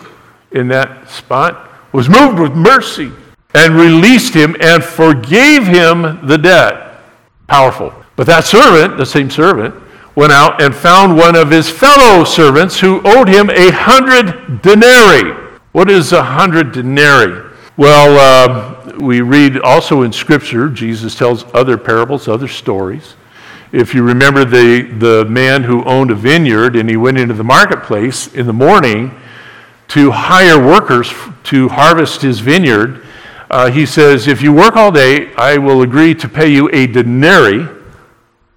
in 0.53 0.69
that 0.69 1.11
spot. 1.11 1.69
Was 1.93 2.09
moved 2.09 2.39
with 2.39 2.55
mercy 2.55 3.13
and 3.55 3.75
released 3.75 4.35
him 4.35 4.57
and 4.61 4.83
forgave 4.83 5.67
him 5.67 6.27
the 6.27 6.39
debt. 6.39 7.01
Powerful. 7.47 7.93
But 8.17 8.27
that 8.27 8.45
servant, 8.45 8.97
the 8.97 9.07
same 9.07 9.31
servant, 9.31 9.75
went 10.15 10.33
out 10.33 10.61
and 10.61 10.75
found 10.75 11.17
one 11.17 11.37
of 11.37 11.51
his 11.51 11.69
fellow 11.69 12.25
servants 12.25 12.79
who 12.79 13.01
owed 13.05 13.29
him 13.29 13.51
a 13.51 13.71
hundred 13.73 14.63
denarii. 14.63 15.33
What 15.73 15.91
is 15.91 16.13
a 16.13 16.23
hundred 16.23 16.73
denarii? 16.73 17.49
Well, 17.77 18.19
uh, 18.19 18.99
we 18.99 19.23
read 19.23 19.59
also 19.61 20.03
in 20.03 20.13
Scripture, 20.13 20.69
Jesus 20.69 21.15
tells 21.15 21.45
other 21.55 21.79
parables, 21.79 22.29
other 22.29 22.49
stories. 22.49 23.15
If 23.73 23.95
you 23.95 24.03
remember 24.03 24.45
the, 24.45 24.83
the 24.99 25.25
man 25.27 25.63
who 25.63 25.85
owned 25.85 26.11
a 26.11 26.15
vineyard 26.15 26.77
and 26.77 26.91
he 26.91 26.97
went 26.97 27.19
into 27.19 27.35
the 27.35 27.45
marketplace 27.45 28.35
in 28.35 28.47
the 28.47 28.53
morning 28.53 29.15
to 29.89 30.11
hire 30.11 30.59
workers 30.59 31.13
to 31.45 31.69
harvest 31.69 32.21
his 32.21 32.41
vineyard, 32.41 33.07
uh, 33.51 33.71
he 33.71 33.85
says, 33.85 34.29
If 34.29 34.43
you 34.43 34.53
work 34.53 34.77
all 34.77 34.93
day, 34.93 35.35
I 35.35 35.59
will 35.59 35.83
agree 35.83 36.15
to 36.15 36.29
pay 36.29 36.49
you 36.53 36.71
a 36.73 36.87
denarii 36.87 37.67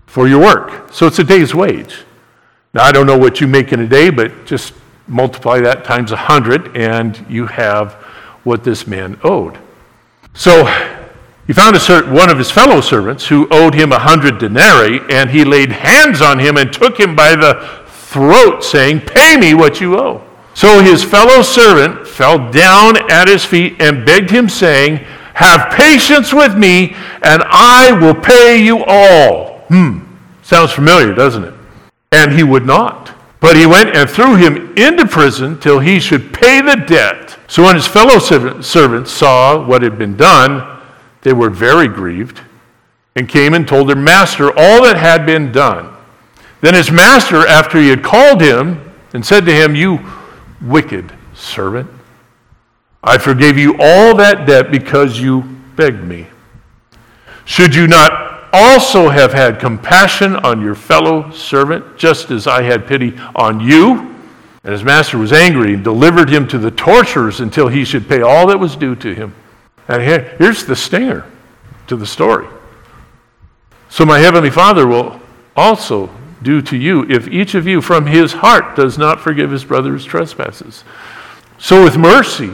for 0.05 0.27
your 0.27 0.39
work. 0.39 0.93
So 0.93 1.07
it's 1.07 1.19
a 1.19 1.23
day's 1.23 1.55
wage. 1.55 2.03
Now, 2.73 2.83
I 2.83 2.91
don't 2.91 3.07
know 3.07 3.17
what 3.17 3.41
you 3.41 3.47
make 3.47 3.73
in 3.73 3.79
a 3.79 3.87
day, 3.87 4.09
but 4.09 4.45
just 4.45 4.73
multiply 5.07 5.59
that 5.61 5.83
times 5.83 6.11
a 6.11 6.15
100, 6.15 6.77
and 6.77 7.25
you 7.27 7.45
have 7.47 7.93
what 8.43 8.63
this 8.63 8.87
man 8.87 9.19
owed. 9.23 9.57
So 10.33 10.65
he 11.45 11.53
found 11.53 11.79
certain, 11.81 12.13
one 12.13 12.29
of 12.29 12.37
his 12.37 12.51
fellow 12.51 12.79
servants 12.79 13.27
who 13.27 13.47
owed 13.51 13.73
him 13.73 13.91
a 13.91 13.99
hundred 13.99 14.37
denarii, 14.37 15.01
and 15.09 15.29
he 15.29 15.43
laid 15.43 15.71
hands 15.71 16.21
on 16.21 16.39
him 16.39 16.57
and 16.57 16.71
took 16.71 16.99
him 16.99 17.15
by 17.15 17.35
the 17.35 17.83
throat, 17.87 18.63
saying, 18.63 19.01
Pay 19.01 19.37
me 19.37 19.53
what 19.53 19.81
you 19.81 19.97
owe. 19.97 20.23
So 20.53 20.81
his 20.81 21.03
fellow 21.03 21.41
servant 21.41 22.02
fell 22.13 22.51
down 22.51 23.11
at 23.11 23.27
his 23.27 23.43
feet 23.43 23.81
and 23.81 24.05
begged 24.05 24.29
him, 24.29 24.47
saying, 24.47 24.97
Have 25.33 25.73
patience 25.73 26.31
with 26.31 26.55
me, 26.55 26.95
and 27.21 27.43
I 27.45 27.91
will 27.91 28.15
pay 28.15 28.63
you 28.63 28.83
all. 28.85 29.59
Hmm, 29.67 29.99
sounds 30.43 30.71
familiar, 30.71 31.13
doesn't 31.13 31.43
it? 31.43 31.53
And 32.11 32.31
he 32.31 32.43
would 32.43 32.65
not. 32.65 33.11
But 33.39 33.57
he 33.57 33.65
went 33.65 33.95
and 33.95 34.09
threw 34.09 34.35
him 34.35 34.73
into 34.77 35.05
prison 35.05 35.59
till 35.59 35.79
he 35.79 35.99
should 35.99 36.33
pay 36.33 36.61
the 36.61 36.77
debt. 36.77 37.37
So 37.47 37.63
when 37.63 37.75
his 37.75 37.87
fellow 37.87 38.19
servants 38.19 39.11
saw 39.11 39.65
what 39.65 39.81
had 39.81 39.97
been 39.97 40.15
done, 40.15 40.79
they 41.23 41.33
were 41.33 41.49
very 41.49 41.87
grieved, 41.87 42.41
and 43.15 43.27
came 43.27 43.53
and 43.53 43.67
told 43.67 43.89
their 43.89 43.95
master 43.95 44.47
all 44.49 44.83
that 44.83 44.97
had 44.97 45.25
been 45.25 45.51
done. 45.51 45.93
Then 46.61 46.73
his 46.73 46.89
master, 46.89 47.45
after 47.45 47.77
he 47.79 47.89
had 47.89 48.03
called 48.03 48.41
him 48.41 48.79
and 49.13 49.25
said 49.25 49.45
to 49.45 49.53
him, 49.53 49.75
You 49.75 49.99
wicked 50.61 51.11
servant, 51.33 51.89
I 53.03 53.17
forgave 53.17 53.57
you 53.57 53.75
all 53.79 54.15
that 54.15 54.47
debt 54.47 54.71
because 54.71 55.19
you 55.19 55.41
begged 55.75 56.03
me. 56.03 56.27
Should 57.45 57.75
you 57.75 57.87
not 57.87 58.49
also 58.53 59.09
have 59.09 59.33
had 59.33 59.59
compassion 59.59 60.35
on 60.37 60.61
your 60.61 60.75
fellow 60.75 61.29
servant, 61.31 61.97
just 61.97 62.31
as 62.31 62.47
I 62.47 62.61
had 62.61 62.87
pity 62.87 63.17
on 63.35 63.59
you? 63.59 64.15
And 64.63 64.71
his 64.71 64.83
master 64.83 65.17
was 65.17 65.33
angry 65.33 65.73
and 65.73 65.83
delivered 65.83 66.29
him 66.29 66.47
to 66.47 66.57
the 66.57 66.71
torturers 66.71 67.41
until 67.41 67.67
he 67.67 67.83
should 67.83 68.07
pay 68.07 68.21
all 68.21 68.47
that 68.47 68.59
was 68.59 68.77
due 68.77 68.95
to 68.95 69.13
him. 69.13 69.35
And 69.89 70.01
here, 70.01 70.35
here's 70.37 70.65
the 70.65 70.75
stinger 70.75 71.29
to 71.87 71.97
the 71.97 72.05
story. 72.05 72.47
So 73.89 74.05
my 74.05 74.19
heavenly 74.19 74.49
Father 74.49 74.87
will 74.87 75.19
also 75.57 76.09
do 76.41 76.61
to 76.61 76.77
you 76.77 77.03
if 77.09 77.27
each 77.27 77.55
of 77.55 77.67
you 77.67 77.81
from 77.81 78.05
his 78.05 78.33
heart 78.33 78.77
does 78.77 78.97
not 78.97 79.19
forgive 79.19 79.51
his 79.51 79.65
brother's 79.65 80.05
trespasses. 80.05 80.85
So 81.57 81.83
with 81.83 81.97
mercy, 81.97 82.53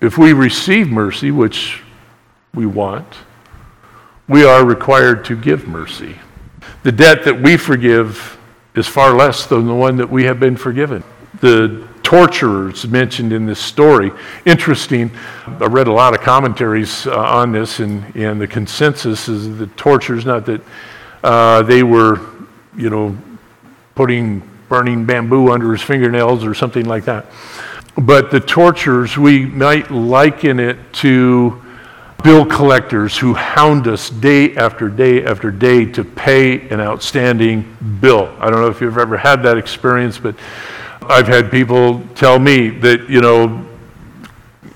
if 0.00 0.16
we 0.16 0.32
receive 0.32 0.88
mercy, 0.88 1.30
which 1.30 1.82
we 2.54 2.66
want, 2.66 3.06
we 4.28 4.44
are 4.44 4.64
required 4.64 5.24
to 5.26 5.36
give 5.36 5.66
mercy. 5.66 6.16
The 6.82 6.92
debt 6.92 7.24
that 7.24 7.40
we 7.40 7.56
forgive 7.56 8.38
is 8.74 8.86
far 8.86 9.12
less 9.14 9.46
than 9.46 9.66
the 9.66 9.74
one 9.74 9.96
that 9.96 10.08
we 10.08 10.24
have 10.24 10.38
been 10.38 10.56
forgiven. 10.56 11.02
The 11.40 11.86
torturers 12.02 12.86
mentioned 12.86 13.32
in 13.32 13.44
this 13.44 13.58
story. 13.58 14.12
Interesting, 14.46 15.10
I 15.46 15.66
read 15.66 15.88
a 15.88 15.92
lot 15.92 16.14
of 16.14 16.20
commentaries 16.20 17.06
uh, 17.06 17.18
on 17.18 17.52
this, 17.52 17.80
and, 17.80 18.14
and 18.16 18.40
the 18.40 18.46
consensus 18.46 19.28
is 19.28 19.58
the 19.58 19.66
torturers, 19.68 20.24
not 20.24 20.46
that 20.46 20.62
uh, 21.22 21.62
they 21.62 21.82
were, 21.82 22.20
you 22.76 22.88
know, 22.88 23.16
putting 23.94 24.48
burning 24.68 25.04
bamboo 25.04 25.50
under 25.50 25.72
his 25.72 25.82
fingernails 25.82 26.44
or 26.44 26.54
something 26.54 26.84
like 26.84 27.04
that. 27.04 27.26
But 27.98 28.30
the 28.30 28.38
tortures, 28.38 29.18
we 29.18 29.44
might 29.44 29.90
liken 29.90 30.60
it 30.60 30.78
to 30.94 31.60
bill 32.22 32.46
collectors 32.46 33.18
who 33.18 33.34
hound 33.34 33.88
us 33.88 34.08
day 34.08 34.54
after 34.54 34.88
day 34.88 35.24
after 35.24 35.50
day 35.50 35.84
to 35.84 36.04
pay 36.04 36.68
an 36.68 36.80
outstanding 36.80 37.76
bill. 38.00 38.32
I 38.38 38.50
don't 38.50 38.60
know 38.60 38.68
if 38.68 38.80
you've 38.80 38.98
ever 38.98 39.16
had 39.16 39.42
that 39.42 39.58
experience, 39.58 40.16
but 40.16 40.36
I've 41.02 41.26
had 41.26 41.50
people 41.50 42.00
tell 42.14 42.38
me 42.38 42.68
that, 42.68 43.10
you 43.10 43.20
know, 43.20 43.66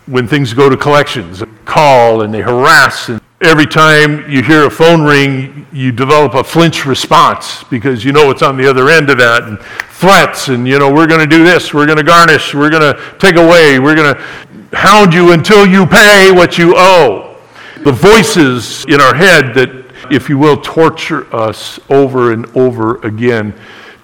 when 0.06 0.26
things 0.26 0.52
go 0.52 0.68
to 0.68 0.76
collections, 0.76 1.44
call 1.64 2.22
and 2.22 2.34
they 2.34 2.42
harass 2.42 3.08
and 3.08 3.21
every 3.44 3.66
time 3.66 4.30
you 4.30 4.42
hear 4.42 4.66
a 4.66 4.70
phone 4.70 5.02
ring, 5.02 5.66
you 5.72 5.92
develop 5.92 6.34
a 6.34 6.44
flinch 6.44 6.86
response 6.86 7.64
because 7.64 8.04
you 8.04 8.12
know 8.12 8.26
what's 8.26 8.42
on 8.42 8.56
the 8.56 8.68
other 8.68 8.88
end 8.88 9.10
of 9.10 9.18
that, 9.18 9.44
and 9.44 9.60
threats, 9.60 10.48
and 10.48 10.66
you 10.66 10.78
know, 10.78 10.92
we're 10.92 11.06
going 11.06 11.20
to 11.20 11.26
do 11.26 11.44
this, 11.44 11.72
we're 11.72 11.86
going 11.86 11.98
to 11.98 12.04
garnish, 12.04 12.54
we're 12.54 12.70
going 12.70 12.94
to 12.94 13.14
take 13.18 13.36
away, 13.36 13.78
we're 13.78 13.94
going 13.94 14.14
to 14.14 14.76
hound 14.76 15.12
you 15.14 15.32
until 15.32 15.66
you 15.66 15.86
pay 15.86 16.30
what 16.32 16.58
you 16.58 16.74
owe. 16.76 17.36
The 17.84 17.92
voices 17.92 18.84
in 18.86 19.00
our 19.00 19.14
head 19.14 19.54
that, 19.54 19.70
if 20.10 20.28
you 20.28 20.38
will, 20.38 20.60
torture 20.60 21.32
us 21.34 21.80
over 21.88 22.32
and 22.32 22.46
over 22.56 23.00
again 23.06 23.54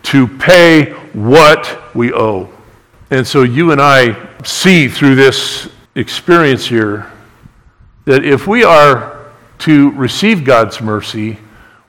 to 0.05 0.27
pay 0.27 0.93
what 1.13 1.95
we 1.95 2.13
owe. 2.13 2.49
And 3.11 3.27
so 3.27 3.43
you 3.43 3.73
and 3.73 3.81
I 3.81 4.29
see 4.45 4.89
through 4.89 5.15
this 5.15 5.69
experience 5.95 6.67
here 6.67 7.11
that 8.05 8.25
if 8.25 8.47
we 8.47 8.65
are 8.65 9.18
to 9.59 9.91
receive 9.93 10.45
God's 10.45 10.81
mercy, 10.81 11.39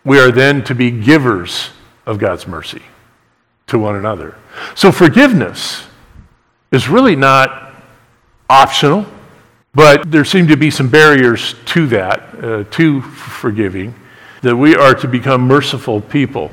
we 0.03 0.19
are 0.19 0.31
then 0.31 0.63
to 0.65 0.75
be 0.75 0.91
givers 0.91 1.69
of 2.05 2.17
God's 2.17 2.47
mercy 2.47 2.81
to 3.67 3.77
one 3.77 3.95
another. 3.95 4.35
So 4.75 4.91
forgiveness 4.91 5.83
is 6.71 6.89
really 6.89 7.15
not 7.15 7.73
optional, 8.49 9.05
but 9.75 10.11
there 10.11 10.25
seem 10.25 10.47
to 10.47 10.57
be 10.57 10.71
some 10.71 10.89
barriers 10.89 11.55
to 11.65 11.87
that, 11.87 12.43
uh, 12.43 12.63
to 12.71 13.01
forgiving, 13.01 13.93
that 14.41 14.55
we 14.55 14.75
are 14.75 14.95
to 14.95 15.07
become 15.07 15.41
merciful 15.41 16.01
people. 16.01 16.51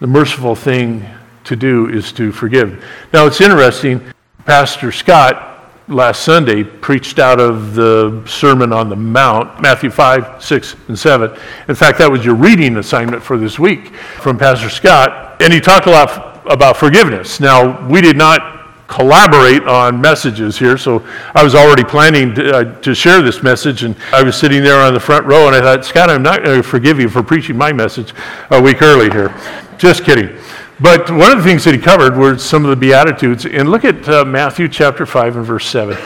The 0.00 0.06
merciful 0.06 0.54
thing 0.54 1.06
to 1.44 1.54
do 1.56 1.88
is 1.88 2.12
to 2.12 2.32
forgive. 2.32 2.84
Now, 3.12 3.26
it's 3.26 3.40
interesting, 3.40 4.00
Pastor 4.44 4.90
Scott 4.90 5.55
last 5.88 6.22
Sunday 6.22 6.64
preached 6.64 7.18
out 7.18 7.40
of 7.40 7.74
the 7.74 8.22
Sermon 8.26 8.72
on 8.72 8.88
the 8.88 8.96
Mount, 8.96 9.60
Matthew 9.60 9.90
5, 9.90 10.42
6, 10.42 10.76
and 10.88 10.98
7. 10.98 11.36
In 11.68 11.74
fact, 11.74 11.98
that 11.98 12.10
was 12.10 12.24
your 12.24 12.34
reading 12.34 12.76
assignment 12.76 13.22
for 13.22 13.38
this 13.38 13.58
week 13.58 13.94
from 13.94 14.38
Pastor 14.38 14.68
Scott. 14.68 15.40
And 15.40 15.52
he 15.52 15.60
talked 15.60 15.86
a 15.86 15.90
lot 15.90 16.44
about 16.50 16.76
forgiveness. 16.76 17.40
Now, 17.40 17.86
we 17.88 18.00
did 18.00 18.16
not 18.16 18.54
collaborate 18.88 19.62
on 19.64 20.00
messages 20.00 20.58
here, 20.58 20.76
so 20.78 21.04
I 21.34 21.42
was 21.42 21.54
already 21.54 21.82
planning 21.84 22.34
to, 22.36 22.56
uh, 22.56 22.80
to 22.82 22.94
share 22.94 23.20
this 23.20 23.42
message, 23.42 23.82
and 23.82 23.96
I 24.12 24.22
was 24.22 24.36
sitting 24.36 24.62
there 24.62 24.80
on 24.80 24.94
the 24.94 25.00
front 25.00 25.26
row, 25.26 25.48
and 25.48 25.56
I 25.56 25.60
thought, 25.60 25.84
Scott, 25.84 26.08
I'm 26.08 26.22
not 26.22 26.44
going 26.44 26.62
to 26.62 26.62
forgive 26.62 27.00
you 27.00 27.08
for 27.08 27.22
preaching 27.22 27.56
my 27.56 27.72
message 27.72 28.12
a 28.50 28.60
week 28.60 28.82
early 28.82 29.10
here. 29.10 29.34
Just 29.76 30.04
kidding. 30.04 30.36
But 30.78 31.10
one 31.10 31.30
of 31.30 31.38
the 31.38 31.44
things 31.44 31.64
that 31.64 31.74
he 31.74 31.80
covered 31.80 32.16
were 32.16 32.36
some 32.36 32.64
of 32.64 32.70
the 32.70 32.76
Beatitudes. 32.76 33.46
And 33.46 33.70
look 33.70 33.84
at 33.84 34.06
uh, 34.08 34.24
Matthew 34.24 34.68
chapter 34.68 35.06
5 35.06 35.36
and 35.36 35.46
verse 35.46 35.66
7. 35.66 35.96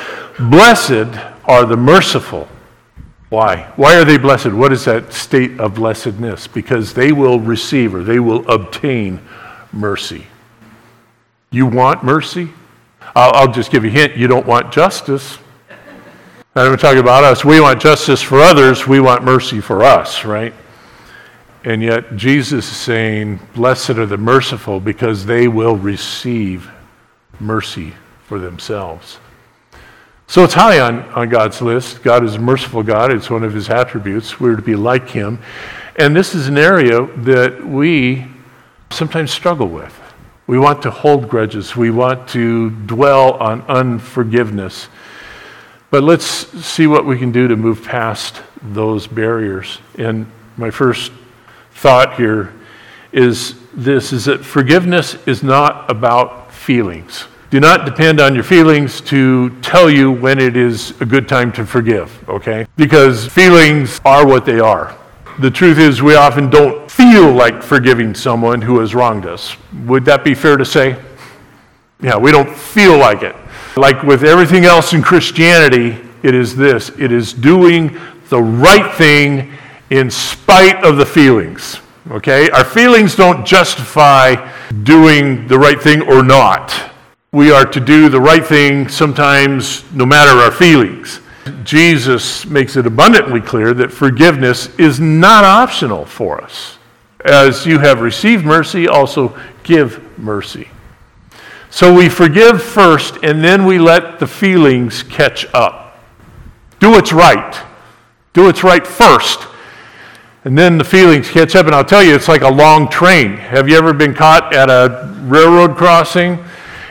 Blessed 0.49 1.19
are 1.45 1.67
the 1.67 1.77
merciful. 1.77 2.49
Why? 3.31 3.73
Why 3.77 3.97
are 3.97 4.05
they 4.05 4.19
blessed? 4.19 4.53
What 4.53 4.73
is 4.73 4.85
that 4.85 5.13
state 5.13 5.59
of 5.59 5.75
blessedness? 5.75 6.47
Because 6.47 6.95
they 6.95 7.13
will 7.13 7.41
receive 7.41 7.95
or 7.95 8.03
they 8.03 8.21
will 8.21 8.49
obtain 8.49 9.21
mercy. 9.73 10.27
You 11.51 11.67
want 11.67 12.05
mercy? 12.05 12.51
I'll, 13.15 13.33
I'll 13.35 13.53
just 13.53 13.73
give 13.73 13.85
you 13.85 13.91
a 13.91 13.93
hint. 13.93 14.17
You 14.17 14.29
don't 14.29 14.47
want 14.47 14.73
justice. 14.73 15.39
I'm 16.55 16.77
talking 16.79 16.99
about 16.99 17.23
us. 17.23 17.45
We 17.45 17.61
want 17.61 17.81
justice 17.81 18.21
for 18.21 18.41
others. 18.41 18.87
We 18.87 19.01
want 19.01 19.23
mercy 19.25 19.61
for 19.61 19.85
us, 19.85 20.25
right? 20.25 20.53
And 21.65 21.83
yet, 21.83 22.17
Jesus 22.17 22.71
is 22.71 22.77
saying, 22.77 23.41
Blessed 23.55 23.91
are 23.91 24.07
the 24.07 24.17
merciful 24.17 24.81
because 24.81 25.27
they 25.27 25.47
will 25.47 25.77
receive 25.77 26.71
mercy 27.39 27.93
for 28.25 28.39
themselves. 28.39 29.19
So 30.27 30.45
it's 30.45 30.55
high 30.55 30.79
on, 30.79 31.01
on 31.11 31.29
God's 31.29 31.61
list. 31.61 32.03
God 32.03 32.25
is 32.25 32.37
a 32.37 32.39
merciful 32.39 32.83
God, 32.83 33.13
it's 33.13 33.29
one 33.29 33.43
of 33.43 33.53
his 33.53 33.69
attributes. 33.69 34.39
We're 34.39 34.57
to 34.57 34.63
be 34.63 34.77
like 34.77 35.09
him. 35.09 35.41
And 35.97 36.15
this 36.15 36.35
is 36.35 36.47
an 36.47 36.57
area 36.57 37.05
that 37.19 37.67
we 37.67 38.27
sometimes 38.91 39.33
struggle 39.33 39.67
with. 39.67 40.01
We 40.47 40.59
want 40.59 40.83
to 40.83 40.91
hold 40.91 41.29
grudges, 41.29 41.77
we 41.77 41.91
want 41.91 42.29
to 42.29 42.71
dwell 42.71 43.35
on 43.35 43.63
unforgiveness. 43.63 44.89
But 45.91 46.05
let's 46.05 46.25
see 46.25 46.87
what 46.87 47.05
we 47.05 47.19
can 47.19 47.33
do 47.33 47.49
to 47.49 47.57
move 47.57 47.85
past 47.85 48.41
those 48.63 49.09
barriers. 49.09 49.79
And 49.99 50.31
my 50.57 50.71
first 50.71 51.11
thought 51.81 52.17
here 52.17 52.53
is 53.11 53.55
this 53.73 54.13
is 54.13 54.27
that 54.27 54.45
forgiveness 54.45 55.17
is 55.27 55.43
not 55.43 55.91
about 55.91 56.53
feelings. 56.53 57.25
Do 57.49 57.59
not 57.59 57.87
depend 57.87 58.21
on 58.21 58.35
your 58.35 58.45
feelings 58.45 59.01
to 59.03 59.49
tell 59.61 59.89
you 59.89 60.13
when 60.13 60.39
it 60.39 60.59
is 60.59 60.91
a 61.01 61.07
good 61.07 61.27
time 61.27 61.51
to 61.53 61.65
forgive, 61.65 62.29
okay? 62.29 62.67
Because 62.77 63.27
feelings 63.27 63.99
are 64.05 64.27
what 64.27 64.45
they 64.45 64.61
are. 64.61 64.95
The 65.39 65.51
truth 65.51 65.79
is, 65.79 66.03
we 66.03 66.17
often 66.17 66.51
don't 66.51 66.91
feel 66.91 67.33
like 67.33 67.63
forgiving 67.63 68.15
someone 68.15 68.61
who 68.61 68.79
has 68.81 68.95
wronged 68.95 69.25
us. 69.25 69.57
Would 69.87 70.05
that 70.05 70.23
be 70.23 70.35
fair 70.35 70.59
to 70.59 70.67
say? 70.67 71.03
Yeah, 72.03 72.19
we 72.19 72.31
don't 72.31 72.55
feel 72.55 72.99
like 72.99 73.23
it. 73.23 73.35
Like 73.75 74.03
with 74.03 74.23
everything 74.23 74.67
else 74.67 74.93
in 74.93 75.01
Christianity, 75.01 75.99
it 76.23 76.35
is 76.35 76.55
this 76.55 76.91
it 76.99 77.11
is 77.11 77.33
doing 77.33 77.99
the 78.29 78.43
right 78.43 78.95
thing 78.97 79.51
in 79.91 80.11
spite 80.11 80.85
of 80.85 80.97
the 80.97 81.07
feelings. 81.07 81.81
Okay? 82.11 82.51
Our 82.51 82.65
feelings 82.65 83.15
don't 83.15 83.45
justify 83.45 84.51
doing 84.83 85.47
the 85.47 85.59
right 85.59 85.81
thing 85.81 86.03
or 86.03 86.23
not. 86.23 86.91
We 87.33 87.53
are 87.53 87.65
to 87.65 87.81
do 87.81 88.09
the 88.09 88.21
right 88.21 88.45
thing 88.45 88.89
sometimes 88.89 89.85
no 89.93 90.07
matter 90.07 90.31
our 90.41 90.51
feelings. 90.51 91.21
Jesus 91.65 92.47
makes 92.47 92.77
it 92.77 92.87
abundantly 92.87 93.41
clear 93.41 93.73
that 93.75 93.93
forgiveness 93.93 94.75
is 94.79 95.01
not 95.01 95.45
optional 95.45 96.05
for 96.05 96.43
us. 96.43 96.79
As 97.25 97.67
you 97.67 97.79
have 97.79 98.01
received 98.01 98.45
mercy, 98.45 98.89
also 98.89 99.39
give 99.63 100.19
mercy. 100.19 100.69
So 101.71 101.95
we 101.95 102.09
forgive 102.09 102.63
first, 102.63 103.19
and 103.23 103.45
then 103.45 103.65
we 103.65 103.79
let 103.79 104.19
the 104.19 104.27
feelings 104.27 105.03
catch 105.05 105.47
up. 105.55 105.99
Do 106.81 106.91
what's 106.91 107.13
right. 107.13 107.65
Do 108.33 108.45
what's 108.45 108.65
right 108.65 108.85
first, 108.85 109.47
and 110.45 110.57
then 110.57 110.79
the 110.79 110.85
feelings 110.85 111.31
catch 111.31 111.55
up, 111.55 111.67
and 111.67 111.75
I'll 111.75 111.85
tell 111.85 112.03
you, 112.03 112.15
it's 112.15 112.29
like 112.29 112.43
a 112.43 112.51
long 112.51 112.89
train. 112.89 113.37
Have 113.37 113.69
you 113.69 113.77
ever 113.77 113.93
been 113.93 114.15
caught 114.15 114.55
at 114.55 114.71
a 114.71 115.15
railroad 115.23 115.77
crossing? 115.77 116.39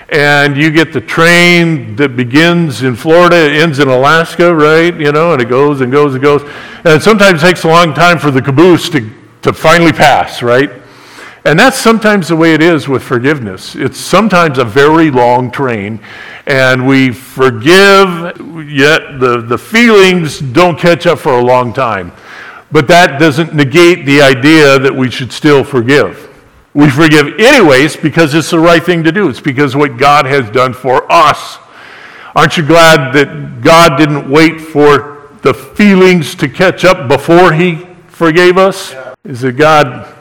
And 0.10 0.58
you 0.58 0.72
get 0.72 0.92
the 0.92 1.02
train 1.02 1.96
that 1.98 2.16
begins 2.16 2.82
in 2.82 2.96
Florida, 2.96 3.36
ends 3.36 3.78
in 3.78 3.88
Alaska, 3.88 4.56
right? 4.56 4.96
You 5.00 5.12
know, 5.12 5.34
and 5.34 5.42
it 5.42 5.50
goes 5.50 5.82
and 5.82 5.92
goes 5.92 6.16
and 6.16 6.24
goes. 6.24 6.42
And 6.84 7.02
sometimes 7.02 7.44
it 7.44 7.46
takes 7.46 7.64
a 7.64 7.68
long 7.68 7.94
time 7.94 8.18
for 8.18 8.32
the 8.32 8.42
caboose 8.42 8.90
to 8.90 9.08
to 9.42 9.54
finally 9.54 9.94
pass, 9.94 10.42
right? 10.42 10.70
And 11.46 11.58
that's 11.58 11.78
sometimes 11.78 12.28
the 12.28 12.36
way 12.36 12.54
it 12.54 12.62
is 12.62 12.88
with 12.88 13.02
forgiveness. 13.02 13.76
It's 13.76 13.98
sometimes 13.98 14.58
a 14.58 14.66
very 14.66 15.10
long 15.10 15.52
train, 15.52 16.02
and 16.46 16.86
we 16.86 17.12
forgive, 17.12 18.38
yet 18.70 19.20
the, 19.20 19.44
the 19.48 19.58
feelings 19.58 20.40
don't 20.40 20.78
catch 20.78 21.08
up 21.08 21.20
for 21.20 21.40
a 21.40 21.44
long 21.44 21.72
time. 21.72 22.12
But 22.72 22.88
that 22.88 23.20
doesn't 23.20 23.54
negate 23.54 24.06
the 24.06 24.22
idea 24.22 24.78
that 24.80 24.96
we 24.96 25.10
should 25.10 25.32
still 25.32 25.64
forgive. 25.64 26.30
We 26.74 26.90
forgive 26.90 27.40
anyways 27.40 27.98
because 27.98 28.34
it's 28.34 28.52
the 28.52 28.60
right 28.60 28.84
thing 28.84 29.04
to 29.04 29.12
do. 29.12 29.28
It's 29.28 29.42
because 29.42 29.76
what 29.76 29.98
God 29.98 30.26
has 30.26 30.50
done 30.52 30.74
for 30.74 31.12
us. 31.12 31.58
Aren't 32.36 32.58
you 32.58 32.66
glad 32.66 33.14
that 33.14 33.62
God 33.62 33.98
didn't 33.98 34.30
wait 34.30 34.62
for 34.62 35.30
the 35.42 35.54
feelings 35.54 36.36
to 36.36 36.48
catch 36.48 36.86
up 36.86 37.08
before 37.08 37.54
He 37.54 37.88
forgave 38.08 38.58
us? 38.58 38.94
Is 39.24 39.42
that 39.42 39.54
God 39.54 40.16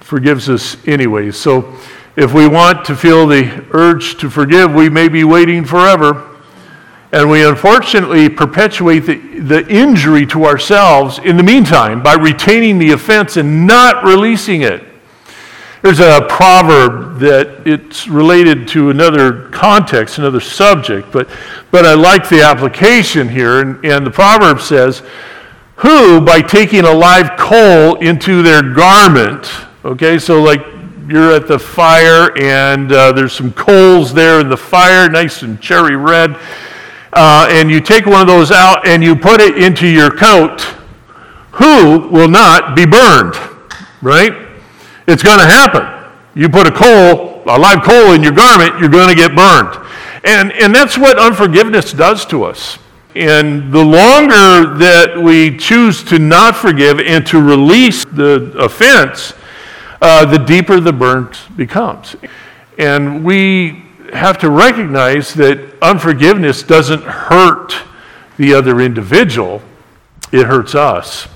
forgives 0.00 0.48
us 0.48 0.76
anyways. 0.86 1.36
So 1.36 1.76
if 2.16 2.32
we 2.32 2.46
want 2.46 2.84
to 2.86 2.94
feel 2.94 3.26
the 3.26 3.66
urge 3.72 4.16
to 4.18 4.30
forgive, 4.30 4.72
we 4.72 4.88
may 4.88 5.08
be 5.08 5.24
waiting 5.24 5.64
forever. 5.64 6.33
And 7.14 7.30
we 7.30 7.46
unfortunately 7.46 8.28
perpetuate 8.28 9.00
the, 9.00 9.14
the 9.38 9.66
injury 9.68 10.26
to 10.26 10.44
ourselves 10.44 11.18
in 11.20 11.36
the 11.36 11.42
meantime 11.42 12.02
by 12.02 12.14
retaining 12.14 12.78
the 12.78 12.90
offense 12.90 13.36
and 13.36 13.66
not 13.66 14.04
releasing 14.04 14.62
it. 14.62 14.84
There's 15.80 16.00
a 16.00 16.26
proverb 16.28 17.20
that 17.20 17.66
it's 17.66 18.08
related 18.08 18.68
to 18.68 18.90
another 18.90 19.48
context, 19.50 20.18
another 20.18 20.40
subject, 20.40 21.12
but, 21.12 21.28
but 21.70 21.86
I 21.86 21.94
like 21.94 22.28
the 22.28 22.42
application 22.42 23.28
here. 23.28 23.60
And, 23.60 23.84
and 23.84 24.04
the 24.04 24.10
proverb 24.10 24.60
says, 24.60 25.02
Who, 25.76 26.20
by 26.20 26.40
taking 26.42 26.84
a 26.84 26.92
live 26.92 27.38
coal 27.38 27.94
into 27.96 28.42
their 28.42 28.62
garment, 28.74 29.48
Okay, 29.84 30.18
so 30.18 30.42
like 30.42 30.64
you're 31.06 31.34
at 31.34 31.46
the 31.46 31.58
fire 31.58 32.34
and 32.38 32.90
uh, 32.90 33.12
there's 33.12 33.34
some 33.34 33.52
coals 33.52 34.14
there 34.14 34.40
in 34.40 34.48
the 34.48 34.56
fire, 34.56 35.10
nice 35.10 35.42
and 35.42 35.60
cherry 35.60 35.94
red, 35.94 36.38
uh, 37.14 37.46
and 37.50 37.70
you 37.70 37.80
take 37.80 38.06
one 38.06 38.20
of 38.20 38.26
those 38.26 38.50
out 38.50 38.86
and 38.86 39.02
you 39.02 39.14
put 39.16 39.40
it 39.40 39.62
into 39.62 39.86
your 39.86 40.10
coat, 40.10 40.60
who 41.52 42.08
will 42.08 42.28
not 42.28 42.74
be 42.74 42.84
burned? 42.86 43.34
Right? 44.02 44.32
It's 45.06 45.22
going 45.22 45.38
to 45.38 45.46
happen. 45.46 45.82
You 46.34 46.48
put 46.48 46.66
a 46.66 46.72
coal, 46.72 47.42
a 47.46 47.58
live 47.58 47.82
coal 47.82 48.12
in 48.12 48.22
your 48.22 48.32
garment, 48.32 48.78
you're 48.80 48.88
going 48.88 49.08
to 49.08 49.14
get 49.14 49.36
burned. 49.36 49.78
And, 50.24 50.52
and 50.52 50.74
that's 50.74 50.98
what 50.98 51.18
unforgiveness 51.18 51.92
does 51.92 52.24
to 52.26 52.44
us. 52.44 52.78
And 53.14 53.72
the 53.72 53.84
longer 53.84 54.74
that 54.78 55.16
we 55.16 55.56
choose 55.56 56.02
to 56.04 56.18
not 56.18 56.56
forgive 56.56 56.98
and 56.98 57.24
to 57.28 57.40
release 57.40 58.04
the 58.04 58.52
offense, 58.58 59.34
uh, 60.02 60.24
the 60.24 60.38
deeper 60.38 60.80
the 60.80 60.92
burn 60.92 61.32
becomes. 61.56 62.16
And 62.76 63.24
we 63.24 63.83
have 64.14 64.38
to 64.38 64.50
recognize 64.50 65.34
that 65.34 65.76
unforgiveness 65.82 66.62
doesn't 66.62 67.02
hurt 67.02 67.74
the 68.36 68.54
other 68.54 68.80
individual, 68.80 69.62
it 70.32 70.46
hurts 70.46 70.74
us. 70.74 71.28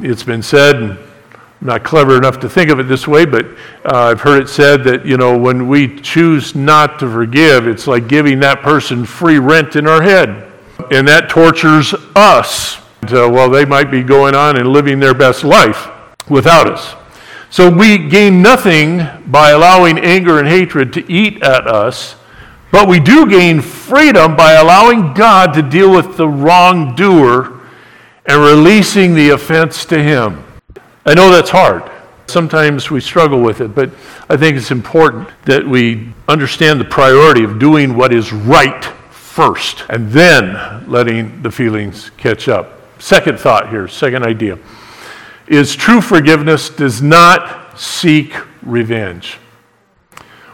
It's 0.00 0.22
been 0.22 0.42
said, 0.42 0.76
and 0.76 0.92
I'm 0.92 1.66
not 1.66 1.84
clever 1.84 2.16
enough 2.16 2.38
to 2.40 2.48
think 2.48 2.70
of 2.70 2.78
it 2.78 2.84
this 2.84 3.08
way, 3.08 3.24
but 3.24 3.46
uh, 3.84 4.10
I've 4.10 4.20
heard 4.20 4.42
it 4.42 4.48
said 4.48 4.84
that, 4.84 5.06
you 5.06 5.16
know, 5.16 5.36
when 5.38 5.68
we 5.68 6.00
choose 6.00 6.54
not 6.54 6.98
to 6.98 7.10
forgive, 7.10 7.66
it's 7.66 7.86
like 7.86 8.08
giving 8.08 8.40
that 8.40 8.62
person 8.62 9.04
free 9.04 9.38
rent 9.38 9.74
in 9.74 9.88
our 9.88 10.02
head. 10.02 10.52
And 10.90 11.08
that 11.08 11.30
tortures 11.30 11.94
us. 12.14 12.78
And, 13.02 13.12
uh, 13.12 13.30
well, 13.32 13.48
they 13.48 13.64
might 13.64 13.90
be 13.90 14.02
going 14.02 14.34
on 14.34 14.56
and 14.56 14.68
living 14.68 15.00
their 15.00 15.14
best 15.14 15.44
life 15.44 15.88
without 16.28 16.68
us. 16.68 16.94
So 17.48 17.70
we 17.70 17.96
gain 17.96 18.42
nothing 18.42 19.06
by 19.28 19.50
allowing 19.50 19.98
anger 19.98 20.38
and 20.38 20.48
hatred 20.48 20.92
to 20.94 21.10
eat 21.10 21.42
at 21.42 21.66
us, 21.66 22.15
but 22.76 22.88
we 22.88 23.00
do 23.00 23.26
gain 23.26 23.62
freedom 23.62 24.36
by 24.36 24.52
allowing 24.52 25.14
God 25.14 25.54
to 25.54 25.62
deal 25.62 25.90
with 25.90 26.18
the 26.18 26.28
wrongdoer 26.28 27.58
and 28.26 28.42
releasing 28.42 29.14
the 29.14 29.30
offense 29.30 29.86
to 29.86 30.02
him. 30.02 30.44
I 31.06 31.14
know 31.14 31.30
that's 31.30 31.48
hard. 31.48 31.90
Sometimes 32.26 32.90
we 32.90 33.00
struggle 33.00 33.40
with 33.40 33.62
it, 33.62 33.74
but 33.74 33.88
I 34.28 34.36
think 34.36 34.58
it's 34.58 34.70
important 34.70 35.26
that 35.46 35.66
we 35.66 36.12
understand 36.28 36.78
the 36.78 36.84
priority 36.84 37.44
of 37.44 37.58
doing 37.58 37.96
what 37.96 38.12
is 38.12 38.30
right 38.30 38.84
first 38.84 39.86
and 39.88 40.10
then 40.10 40.86
letting 40.86 41.40
the 41.40 41.50
feelings 41.50 42.10
catch 42.18 42.46
up. 42.46 42.78
Second 43.00 43.40
thought 43.40 43.70
here, 43.70 43.88
second 43.88 44.22
idea 44.22 44.58
is 45.46 45.74
true 45.74 46.02
forgiveness 46.02 46.68
does 46.68 47.00
not 47.00 47.80
seek 47.80 48.34
revenge. 48.60 49.38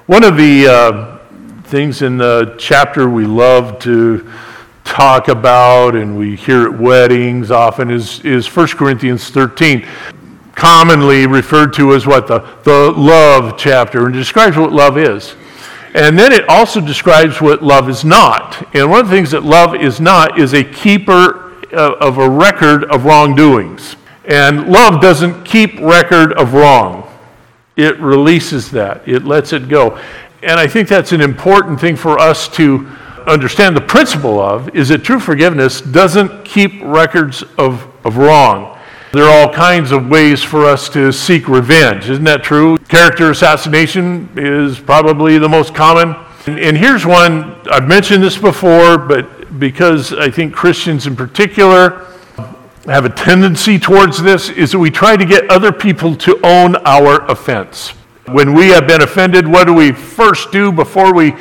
One 0.07 0.23
of 0.23 0.37
the 0.37 0.69
uh, 0.69 1.12
things 1.73 2.03
in 2.03 2.19
the 2.19 2.55
chapter 2.59 3.09
we 3.09 3.25
love 3.25 3.79
to 3.79 4.31
talk 4.85 5.29
about 5.29 5.97
and 5.97 6.19
we 6.19 6.37
hear 6.37 6.65
at 6.65 6.79
weddings 6.79 7.51
often 7.51 7.91
is, 7.91 8.21
is 8.27 8.47
1 8.55 8.69
Corinthians 8.77 9.31
13, 9.31 9.89
commonly 10.55 11.27
referred 11.27 11.73
to 11.73 11.95
as 11.95 12.07
what? 12.07 12.27
The, 12.27 12.41
the 12.65 12.93
love 12.95 13.57
chapter, 13.57 14.05
and 14.05 14.13
describes 14.13 14.59
what 14.59 14.71
love 14.71 14.99
is. 14.99 15.35
And 15.95 16.19
then 16.19 16.31
it 16.31 16.47
also 16.47 16.79
describes 16.79 17.41
what 17.41 17.63
love 17.63 17.89
is 17.89 18.05
not. 18.05 18.63
And 18.77 18.91
one 18.91 19.01
of 19.01 19.09
the 19.09 19.17
things 19.17 19.31
that 19.31 19.43
love 19.43 19.75
is 19.75 19.99
not 19.99 20.39
is 20.39 20.53
a 20.53 20.63
keeper 20.63 21.55
uh, 21.73 21.95
of 22.03 22.19
a 22.19 22.29
record 22.29 22.85
of 22.93 23.07
wrongdoings. 23.07 23.97
And 24.27 24.67
love 24.69 25.01
doesn't 25.01 25.45
keep 25.45 25.81
record 25.81 26.35
of 26.35 26.53
wrong. 26.53 27.09
It 27.77 27.99
releases 28.01 28.71
that. 28.73 29.09
It 29.09 29.25
lets 29.25 29.55
it 29.55 29.69
go. 29.69 29.99
And 30.43 30.59
I 30.59 30.67
think 30.67 30.89
that's 30.89 31.13
an 31.13 31.21
important 31.21 31.81
thing 31.81 31.95
for 31.95 32.19
us 32.19 32.49
to 32.57 32.87
understand 33.27 33.77
the 33.77 33.81
principle 33.81 34.41
of 34.41 34.75
is 34.75 34.89
that 34.89 35.05
true 35.05 35.21
forgiveness 35.21 35.81
doesn't 35.81 36.45
keep 36.45 36.73
records 36.83 37.45
of, 37.59 37.87
of 38.05 38.17
wrong. 38.17 38.77
There 39.13 39.25
are 39.25 39.47
all 39.47 39.53
kinds 39.53 39.93
of 39.93 40.09
ways 40.09 40.43
for 40.43 40.65
us 40.65 40.89
to 40.91 41.13
seek 41.13 41.47
revenge. 41.47 42.09
Isn't 42.09 42.25
that 42.25 42.43
true? 42.43 42.79
Character 42.89 43.31
assassination 43.31 44.29
is 44.37 44.81
probably 44.81 45.39
the 45.39 45.49
most 45.49 45.75
common. 45.75 46.17
And, 46.47 46.59
and 46.59 46.77
here's 46.77 47.07
one, 47.07 47.55
I've 47.71 47.87
mentioned 47.87 48.23
this 48.23 48.37
before, 48.37 48.99
but 48.99 49.61
because 49.61 50.13
I 50.13 50.31
think 50.31 50.55
Christians 50.55 51.07
in 51.07 51.15
particular 51.15 52.07
have 52.87 53.05
a 53.05 53.11
tendency 53.11 53.79
towards 53.79 54.21
this 54.21 54.49
is 54.49 54.73
that 54.73 54.79
we 54.79 54.91
try 54.91 55.17
to 55.17 55.25
get 55.25 55.49
other 55.51 55.71
people 55.71 56.17
to 56.17 56.41
own 56.43 56.75
our 56.77 57.25
offense. 57.31 57.93
When 58.27 58.55
we 58.55 58.69
have 58.69 58.87
been 58.87 59.03
offended, 59.03 59.49
what 59.49 59.67
do 59.67 59.75
we 59.75 59.91
first 59.91 60.53
do 60.53 60.71
before 60.71 61.13
we 61.13 61.33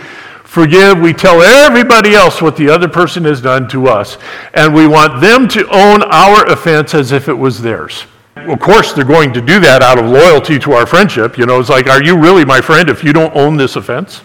forgive? 0.44 1.00
We 1.00 1.14
tell 1.14 1.42
everybody 1.42 2.16
else 2.16 2.42
what 2.42 2.58
the 2.58 2.70
other 2.70 2.88
person 2.88 3.24
has 3.26 3.40
done 3.40 3.68
to 3.70 3.88
us, 3.88 4.18
and 4.56 4.74
we 4.74 4.88
want 4.88 5.22
them 5.22 5.48
to 5.50 5.68
own 5.70 6.02
our 6.04 6.46
offense 6.48 6.96
as 6.96 7.12
if 7.12 7.30
it 7.30 7.34
was 7.34 7.62
theirs. 7.62 8.06
Of 8.36 8.60
course, 8.60 8.94
they're 8.94 9.06
going 9.06 9.32
to 9.34 9.42
do 9.42 9.60
that 9.60 9.84
out 9.84 10.00
of 10.00 10.06
loyalty 10.06 10.58
to 10.60 10.72
our 10.72 10.88
friendship. 10.88 11.38
You 11.38 11.46
know, 11.46 11.60
it's 11.60 11.70
like, 11.70 11.86
are 11.86 12.04
you 12.04 12.20
really 12.20 12.46
my 12.46 12.62
friend 12.62 12.90
if 12.90 13.04
you 13.04 13.14
don't 13.14 13.36
own 13.36 13.58
this 13.58 13.76
offense? 13.76 14.20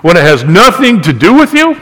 When 0.00 0.16
it 0.16 0.22
has 0.22 0.44
nothing 0.44 1.02
to 1.02 1.12
do 1.12 1.34
with 1.34 1.52
you? 1.52 1.74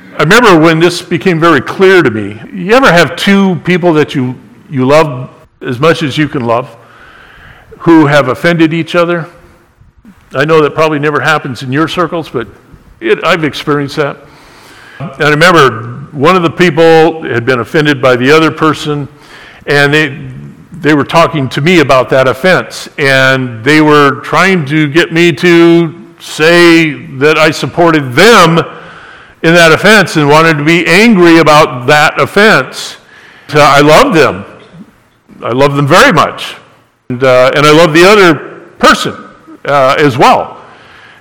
I 0.00 0.22
remember 0.22 0.58
when 0.58 0.78
this 0.80 1.02
became 1.02 1.38
very 1.38 1.60
clear 1.60 2.02
to 2.02 2.10
me. 2.10 2.40
You 2.50 2.72
ever 2.72 2.90
have 2.90 3.16
two 3.16 3.56
people 3.56 3.92
that 3.94 4.14
you, 4.14 4.40
you 4.70 4.86
love 4.86 5.30
as 5.60 5.78
much 5.78 6.02
as 6.02 6.16
you 6.16 6.26
can 6.26 6.46
love 6.46 6.78
who 7.86 8.06
have 8.06 8.26
offended 8.26 8.74
each 8.74 8.96
other? 8.96 9.30
I 10.32 10.44
know 10.44 10.60
that 10.60 10.74
probably 10.74 10.98
never 10.98 11.20
happens 11.20 11.62
in 11.62 11.70
your 11.70 11.86
circles, 11.86 12.28
but 12.28 12.48
it, 12.98 13.22
I've 13.22 13.44
experienced 13.44 13.94
that. 13.94 14.16
And 14.98 15.22
I 15.22 15.30
remember 15.30 16.08
one 16.10 16.34
of 16.34 16.42
the 16.42 16.50
people 16.50 17.22
had 17.22 17.46
been 17.46 17.60
offended 17.60 18.02
by 18.02 18.16
the 18.16 18.28
other 18.32 18.50
person, 18.50 19.06
and 19.68 19.94
they, 19.94 20.08
they 20.72 20.94
were 20.94 21.04
talking 21.04 21.48
to 21.50 21.60
me 21.60 21.78
about 21.78 22.10
that 22.10 22.26
offense. 22.26 22.88
And 22.98 23.64
they 23.64 23.80
were 23.80 24.20
trying 24.22 24.66
to 24.66 24.90
get 24.90 25.12
me 25.12 25.30
to 25.34 26.12
say 26.18 27.06
that 27.18 27.38
I 27.38 27.52
supported 27.52 28.14
them 28.14 28.58
in 29.44 29.54
that 29.54 29.70
offense 29.70 30.16
and 30.16 30.28
wanted 30.28 30.54
to 30.54 30.64
be 30.64 30.84
angry 30.88 31.38
about 31.38 31.86
that 31.86 32.20
offense. 32.20 32.96
So 33.46 33.60
I 33.60 33.80
love 33.80 34.12
them. 34.12 34.44
I 35.40 35.52
love 35.52 35.76
them 35.76 35.86
very 35.86 36.12
much. 36.12 36.56
And, 37.08 37.22
uh, 37.22 37.52
and 37.54 37.64
I 37.64 37.72
love 37.72 37.92
the 37.92 38.04
other 38.04 38.68
person 38.78 39.14
uh, 39.64 39.96
as 39.98 40.18
well. 40.18 40.64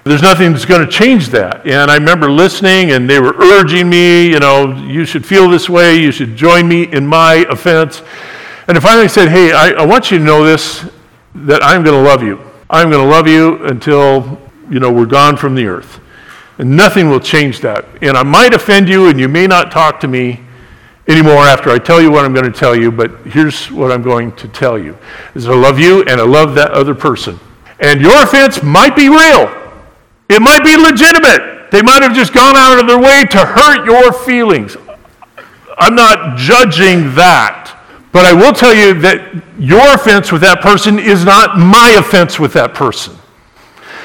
There's 0.03 0.21
nothing 0.21 0.51
that's 0.51 0.65
going 0.65 0.85
to 0.85 0.91
change 0.91 1.29
that. 1.29 1.65
And 1.65 1.89
I 1.89 1.95
remember 1.95 2.29
listening, 2.29 2.91
and 2.91 3.09
they 3.09 3.19
were 3.19 3.33
urging 3.37 3.89
me, 3.89 4.29
you 4.29 4.39
know, 4.39 4.71
you 4.87 5.05
should 5.05 5.25
feel 5.25 5.49
this 5.49 5.67
way, 5.67 5.99
you 5.99 6.11
should 6.11 6.35
join 6.35 6.67
me 6.67 6.91
in 6.91 7.05
my 7.05 7.45
offense. 7.49 8.03
And 8.67 8.77
I 8.77 8.81
finally 8.81 9.07
said, 9.07 9.29
hey, 9.29 9.51
I, 9.51 9.69
I 9.71 9.85
want 9.85 10.11
you 10.11 10.19
to 10.19 10.23
know 10.23 10.43
this 10.43 10.87
that 11.33 11.63
I'm 11.63 11.83
going 11.83 12.03
to 12.03 12.07
love 12.07 12.23
you. 12.23 12.39
I'm 12.69 12.89
going 12.89 13.03
to 13.03 13.09
love 13.09 13.27
you 13.27 13.63
until, 13.65 14.39
you 14.69 14.79
know, 14.79 14.91
we're 14.91 15.05
gone 15.05 15.37
from 15.37 15.53
the 15.53 15.65
earth. 15.67 15.99
And 16.57 16.75
nothing 16.75 17.09
will 17.09 17.19
change 17.19 17.61
that. 17.61 17.85
And 18.01 18.15
I 18.15 18.23
might 18.23 18.53
offend 18.53 18.87
you, 18.87 19.07
and 19.07 19.19
you 19.19 19.27
may 19.27 19.45
not 19.45 19.71
talk 19.71 19.99
to 20.01 20.07
me 20.07 20.44
anymore 21.07 21.43
after 21.43 21.69
I 21.69 21.77
tell 21.77 22.01
you 22.01 22.11
what 22.11 22.25
I'm 22.25 22.33
going 22.33 22.51
to 22.51 22.57
tell 22.57 22.75
you, 22.75 22.91
but 22.91 23.11
here's 23.25 23.71
what 23.71 23.91
I'm 23.91 24.01
going 24.01 24.35
to 24.37 24.47
tell 24.47 24.77
you. 24.77 24.97
Is 25.33 25.47
I 25.47 25.53
love 25.53 25.79
you 25.79 26.01
and 26.01 26.19
I 26.19 26.25
love 26.25 26.55
that 26.55 26.71
other 26.71 26.95
person. 26.95 27.39
And 27.79 28.01
your 28.01 28.23
offense 28.23 28.63
might 28.63 28.95
be 28.95 29.09
real. 29.09 29.51
It 30.29 30.41
might 30.41 30.63
be 30.63 30.75
legitimate. 30.77 31.71
They 31.71 31.81
might 31.81 32.01
have 32.01 32.13
just 32.13 32.33
gone 32.33 32.55
out 32.55 32.79
of 32.79 32.87
their 32.87 32.99
way 32.99 33.25
to 33.25 33.37
hurt 33.37 33.85
your 33.85 34.11
feelings. 34.13 34.77
I'm 35.77 35.95
not 35.95 36.37
judging 36.37 37.13
that. 37.15 37.71
But 38.11 38.25
I 38.25 38.31
will 38.31 38.53
tell 38.53 38.73
you 38.73 38.93
that 39.01 39.43
your 39.59 39.93
offense 39.93 40.31
with 40.31 40.39
that 40.39 40.61
person 40.61 40.99
is 40.99 41.25
not 41.25 41.57
my 41.59 41.97
offense 41.99 42.39
with 42.39 42.53
that 42.53 42.73
person. 42.73 43.13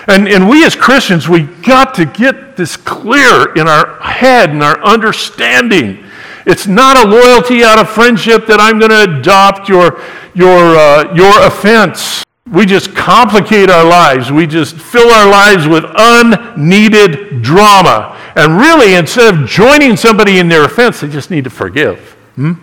And, 0.09 0.27
and 0.27 0.49
we 0.49 0.65
as 0.65 0.75
Christians, 0.75 1.29
we 1.29 1.43
got 1.43 1.95
to 1.95 2.07
get 2.07 2.57
this 2.57 2.77
clear 2.77 3.55
in 3.55 3.69
our 3.69 4.01
head 4.01 4.51
and 4.51 4.65
our 4.65 4.83
understanding. 4.83 6.05
It's 6.47 6.67
not 6.67 7.05
a 7.05 7.09
loyalty 7.09 7.63
out 7.63 7.79
of 7.79 7.89
friendship 7.89 8.47
that 8.47 8.61
I'm 8.61 8.79
going 8.79 8.91
to 8.91 9.19
adopt 9.19 9.69
your, 9.69 10.01
your, 10.35 10.77
uh, 10.77 11.15
your 11.15 11.47
offense. 11.47 12.25
We 12.51 12.67
just 12.67 12.95
complicate 12.95 13.71
our 13.71 13.85
lives. 13.85 14.33
We 14.33 14.47
just 14.47 14.77
fill 14.77 15.11
our 15.11 15.31
lives 15.31 15.69
with 15.69 15.85
unneeded 15.95 17.43
drama. 17.43 18.17
And 18.37 18.59
really, 18.59 18.95
instead 18.95 19.35
of 19.35 19.49
joining 19.49 19.97
somebody 19.97 20.39
in 20.39 20.49
their 20.49 20.65
offense, 20.65 21.01
they 21.01 21.09
just 21.09 21.31
need 21.31 21.45
to 21.45 21.51
forgive. 21.51 21.99
Hmm? 22.37 22.55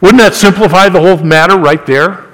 Wouldn't 0.00 0.20
that 0.20 0.34
simplify 0.34 0.88
the 0.88 1.00
whole 1.00 1.18
matter 1.24 1.56
right 1.56 1.84
there? 1.86 2.26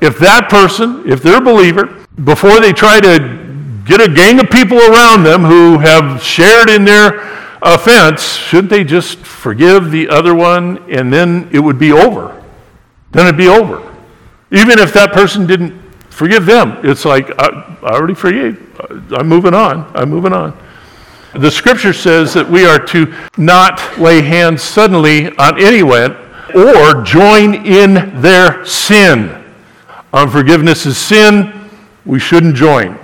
If 0.00 0.18
that 0.18 0.50
person, 0.50 1.08
if 1.08 1.22
they're 1.22 1.38
a 1.38 1.44
believer, 1.44 2.04
before 2.24 2.60
they 2.60 2.72
try 2.72 3.00
to 3.00 3.46
get 3.86 4.00
a 4.00 4.12
gang 4.12 4.40
of 4.40 4.50
people 4.50 4.78
around 4.78 5.22
them 5.22 5.42
who 5.42 5.78
have 5.78 6.22
shared 6.22 6.68
in 6.68 6.84
their 6.84 7.22
offense, 7.74 8.22
shouldn't 8.22 8.70
they 8.70 8.84
just 8.84 9.18
forgive 9.18 9.90
the 9.90 10.08
other 10.08 10.34
one 10.34 10.78
and 10.90 11.12
then 11.12 11.48
it 11.52 11.58
would 11.58 11.78
be 11.78 11.92
over? 11.92 12.42
Then 13.10 13.26
it'd 13.26 13.36
be 13.36 13.48
over. 13.48 13.82
Even 14.50 14.78
if 14.78 14.92
that 14.92 15.12
person 15.12 15.46
didn't 15.46 15.78
forgive 16.10 16.46
them, 16.46 16.78
it's 16.82 17.04
like, 17.04 17.30
I, 17.38 17.78
I 17.82 17.90
already 17.90 18.14
forgave. 18.14 18.62
I'm 19.12 19.28
moving 19.28 19.54
on. 19.54 19.90
I'm 19.94 20.08
moving 20.08 20.32
on. 20.32 20.56
The 21.34 21.50
scripture 21.50 21.92
says 21.92 22.32
that 22.34 22.48
we 22.48 22.64
are 22.64 22.78
to 22.86 23.12
not 23.36 23.98
lay 23.98 24.22
hands 24.22 24.62
suddenly 24.62 25.36
on 25.36 25.60
anyone 25.60 26.16
or 26.54 27.02
join 27.02 27.66
in 27.66 28.20
their 28.22 28.64
sin. 28.64 29.44
Unforgiveness 30.12 30.86
is 30.86 30.96
sin. 30.96 31.68
We 32.06 32.18
shouldn't 32.18 32.54
join. 32.54 32.98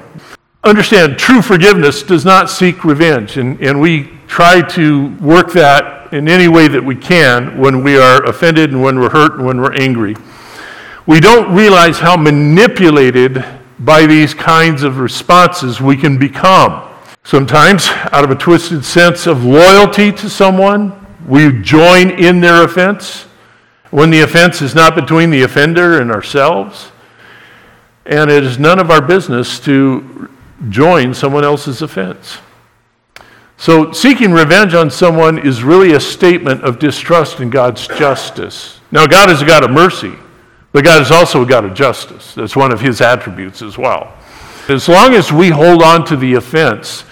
Understand, 0.64 1.18
true 1.18 1.42
forgiveness 1.42 2.02
does 2.02 2.24
not 2.24 2.48
seek 2.48 2.84
revenge, 2.84 3.36
and, 3.36 3.60
and 3.60 3.80
we 3.80 4.10
try 4.26 4.62
to 4.62 5.08
work 5.16 5.52
that 5.52 6.12
in 6.12 6.28
any 6.28 6.48
way 6.48 6.68
that 6.68 6.84
we 6.84 6.94
can 6.94 7.58
when 7.58 7.82
we 7.82 7.98
are 7.98 8.22
offended 8.24 8.70
and 8.70 8.82
when 8.82 8.98
we're 8.98 9.10
hurt 9.10 9.34
and 9.34 9.46
when 9.46 9.60
we're 9.60 9.74
angry 9.74 10.14
we 11.06 11.18
don't 11.18 11.54
realize 11.54 11.98
how 11.98 12.16
manipulated 12.16 13.44
by 13.80 14.06
these 14.06 14.34
kinds 14.34 14.82
of 14.82 14.98
responses 14.98 15.80
we 15.80 15.96
can 15.96 16.18
become. 16.18 16.88
Sometimes, 17.24 17.88
out 18.12 18.24
of 18.24 18.30
a 18.30 18.36
twisted 18.36 18.84
sense 18.84 19.26
of 19.26 19.44
loyalty 19.44 20.12
to 20.12 20.30
someone, 20.30 20.92
we 21.26 21.60
join 21.62 22.10
in 22.10 22.40
their 22.40 22.64
offense 22.64 23.24
when 23.90 24.10
the 24.10 24.20
offense 24.20 24.62
is 24.62 24.74
not 24.74 24.94
between 24.94 25.30
the 25.30 25.42
offender 25.42 26.00
and 26.00 26.10
ourselves. 26.10 26.92
And 28.06 28.30
it 28.30 28.44
is 28.44 28.58
none 28.58 28.78
of 28.78 28.90
our 28.90 29.02
business 29.02 29.58
to 29.60 30.28
join 30.68 31.14
someone 31.14 31.44
else's 31.44 31.82
offense. 31.82 32.38
So, 33.56 33.92
seeking 33.92 34.32
revenge 34.32 34.74
on 34.74 34.90
someone 34.90 35.38
is 35.38 35.62
really 35.62 35.92
a 35.92 36.00
statement 36.00 36.62
of 36.62 36.78
distrust 36.78 37.40
in 37.40 37.50
God's 37.50 37.86
justice. 37.86 38.80
Now, 38.90 39.06
God 39.06 39.30
is 39.30 39.40
a 39.40 39.46
God 39.46 39.64
of 39.64 39.70
mercy. 39.70 40.14
But 40.72 40.84
God 40.84 41.02
is 41.02 41.10
also 41.10 41.42
a 41.42 41.46
God 41.46 41.64
of 41.64 41.74
justice. 41.74 42.34
That's 42.34 42.56
one 42.56 42.72
of 42.72 42.80
his 42.80 43.00
attributes 43.00 43.60
as 43.60 43.76
well. 43.76 44.14
As 44.68 44.88
long 44.88 45.14
as 45.14 45.30
we 45.30 45.50
hold 45.50 45.82
on 45.82 46.04
to 46.06 46.16
the 46.16 46.34
offense, 46.34 47.04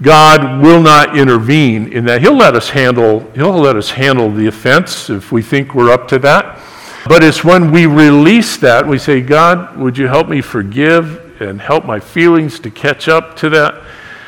God 0.00 0.62
will 0.62 0.80
not 0.80 1.18
intervene 1.18 1.92
in 1.92 2.04
that. 2.04 2.20
He'll 2.20 2.36
let 2.36 2.54
us 2.54 2.70
handle, 2.70 3.28
he'll 3.32 3.58
let 3.58 3.74
us 3.74 3.90
handle 3.90 4.30
the 4.30 4.46
offense 4.46 5.10
if 5.10 5.32
we 5.32 5.42
think 5.42 5.74
we're 5.74 5.90
up 5.90 6.06
to 6.08 6.18
that. 6.20 6.60
But 7.08 7.24
it's 7.24 7.42
when 7.42 7.72
we 7.72 7.86
release 7.86 8.56
that, 8.58 8.86
we 8.86 8.98
say, 8.98 9.20
God, 9.20 9.76
would 9.76 9.98
you 9.98 10.06
help 10.06 10.28
me 10.28 10.40
forgive 10.40 11.27
and 11.40 11.60
help 11.60 11.84
my 11.84 12.00
feelings 12.00 12.58
to 12.60 12.70
catch 12.70 13.08
up 13.08 13.36
to 13.36 13.48
that? 13.50 13.82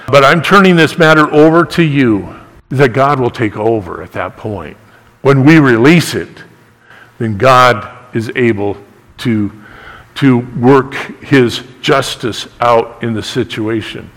But 0.08 0.24
I'm 0.24 0.42
turning 0.42 0.76
this 0.76 0.98
matter 0.98 1.32
over 1.32 1.64
to 1.66 1.82
you, 1.82 2.34
that 2.70 2.92
God 2.92 3.20
will 3.20 3.30
take 3.30 3.56
over 3.56 4.02
at 4.02 4.12
that 4.12 4.36
point. 4.36 4.76
When 5.22 5.44
we 5.44 5.58
release 5.58 6.14
it, 6.14 6.44
then 7.18 7.36
God 7.36 8.14
is 8.14 8.30
able 8.34 8.76
to, 9.18 9.52
to 10.16 10.38
work 10.58 10.94
his 11.22 11.62
justice 11.80 12.48
out 12.60 13.02
in 13.02 13.12
the 13.12 13.22
situation. 13.22 14.10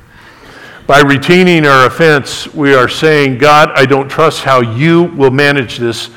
By 0.88 1.02
retaining 1.02 1.66
our 1.66 1.86
offense, 1.86 2.54
we 2.54 2.74
are 2.74 2.90
saying, 2.90 3.38
God, 3.38 3.72
I 3.74 3.86
don't 3.86 4.10
trust 4.10 4.44
how 4.44 4.62
you 4.62 5.04
will 5.04 5.32
manage 5.32 5.78
this. 5.78 6.10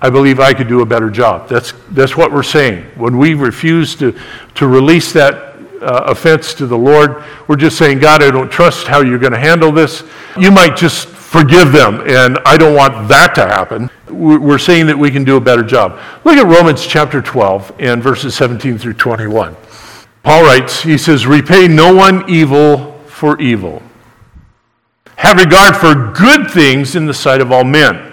I 0.00 0.10
believe 0.10 0.40
I 0.40 0.52
could 0.52 0.68
do 0.68 0.80
a 0.80 0.86
better 0.86 1.10
job. 1.10 1.48
That's, 1.48 1.72
that's 1.90 2.16
what 2.16 2.32
we're 2.32 2.42
saying. 2.42 2.84
When 2.96 3.18
we 3.18 3.34
refuse 3.34 3.96
to, 3.96 4.16
to 4.56 4.66
release 4.66 5.12
that 5.12 5.51
uh, 5.82 6.04
offense 6.06 6.54
to 6.54 6.66
the 6.66 6.78
Lord, 6.78 7.24
we're 7.48 7.56
just 7.56 7.76
saying, 7.76 7.98
God, 7.98 8.22
I 8.22 8.30
don't 8.30 8.50
trust 8.50 8.86
how 8.86 9.02
you're 9.02 9.18
going 9.18 9.32
to 9.32 9.38
handle 9.38 9.72
this. 9.72 10.04
You 10.38 10.50
might 10.50 10.76
just 10.76 11.08
forgive 11.08 11.72
them, 11.72 12.02
and 12.06 12.38
I 12.44 12.56
don't 12.56 12.74
want 12.74 13.08
that 13.08 13.34
to 13.36 13.46
happen. 13.46 13.90
We're 14.08 14.58
saying 14.58 14.86
that 14.86 14.98
we 14.98 15.10
can 15.10 15.24
do 15.24 15.36
a 15.36 15.40
better 15.40 15.62
job. 15.62 15.98
Look 16.24 16.36
at 16.36 16.46
Romans 16.46 16.86
chapter 16.86 17.22
12 17.22 17.72
and 17.78 18.02
verses 18.02 18.34
17 18.34 18.78
through 18.78 18.94
21. 18.94 19.56
Paul 20.22 20.42
writes, 20.44 20.82
he 20.82 20.98
says, 20.98 21.26
Repay 21.26 21.68
no 21.68 21.94
one 21.94 22.28
evil 22.28 22.98
for 23.06 23.40
evil. 23.40 23.82
Have 25.16 25.38
regard 25.38 25.76
for 25.76 26.12
good 26.12 26.50
things 26.50 26.96
in 26.96 27.06
the 27.06 27.14
sight 27.14 27.40
of 27.40 27.50
all 27.50 27.64
men. 27.64 28.12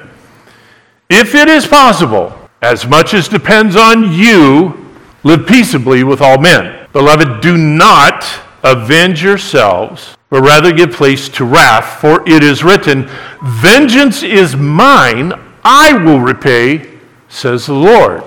If 1.10 1.36
it 1.36 1.47
is 1.47 1.65
possible, 1.65 2.34
as 2.62 2.86
much 2.86 3.13
as 3.13 3.27
depends 3.27 3.75
on 3.75 4.13
you, 4.13 4.86
live 5.23 5.47
peaceably 5.47 6.03
with 6.03 6.21
all 6.21 6.38
men. 6.38 6.78
Beloved, 6.93 7.41
do 7.41 7.58
not 7.58 8.25
avenge 8.63 9.23
yourselves 9.23 10.17
but 10.30 10.41
rather 10.41 10.71
give 10.71 10.91
place 10.91 11.28
to 11.30 11.45
wrath, 11.45 11.99
for 11.99 12.28
it 12.30 12.43
is 12.43 12.63
written, 12.63 13.10
Vengeance 13.43 14.21
is 14.21 14.56
mine, 14.56 15.34
I 15.63 15.93
will 15.93 16.19
repay, 16.19 16.99
says 17.30 17.65
the 17.65 17.73
Lord. 17.73 18.23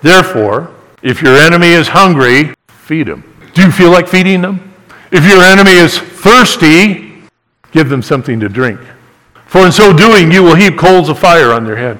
Therefore, 0.00 0.74
if 1.02 1.20
your 1.20 1.36
enemy 1.36 1.68
is 1.68 1.88
hungry, 1.88 2.54
feed 2.68 3.08
him. 3.08 3.24
Do 3.54 3.62
you 3.62 3.72
feel 3.72 3.90
like 3.90 4.06
feeding 4.06 4.42
them? 4.42 4.72
If 5.10 5.24
your 5.24 5.42
enemy 5.42 5.72
is 5.72 5.98
thirsty, 5.98 7.22
give 7.72 7.88
them 7.88 8.02
something 8.02 8.38
to 8.40 8.48
drink. 8.48 8.80
For 9.46 9.66
in 9.66 9.72
so 9.72 9.92
doing, 9.92 10.30
you 10.30 10.44
will 10.44 10.54
heap 10.54 10.78
coals 10.78 11.08
of 11.08 11.18
fire 11.18 11.52
on 11.52 11.64
their 11.64 11.76
head. 11.76 11.98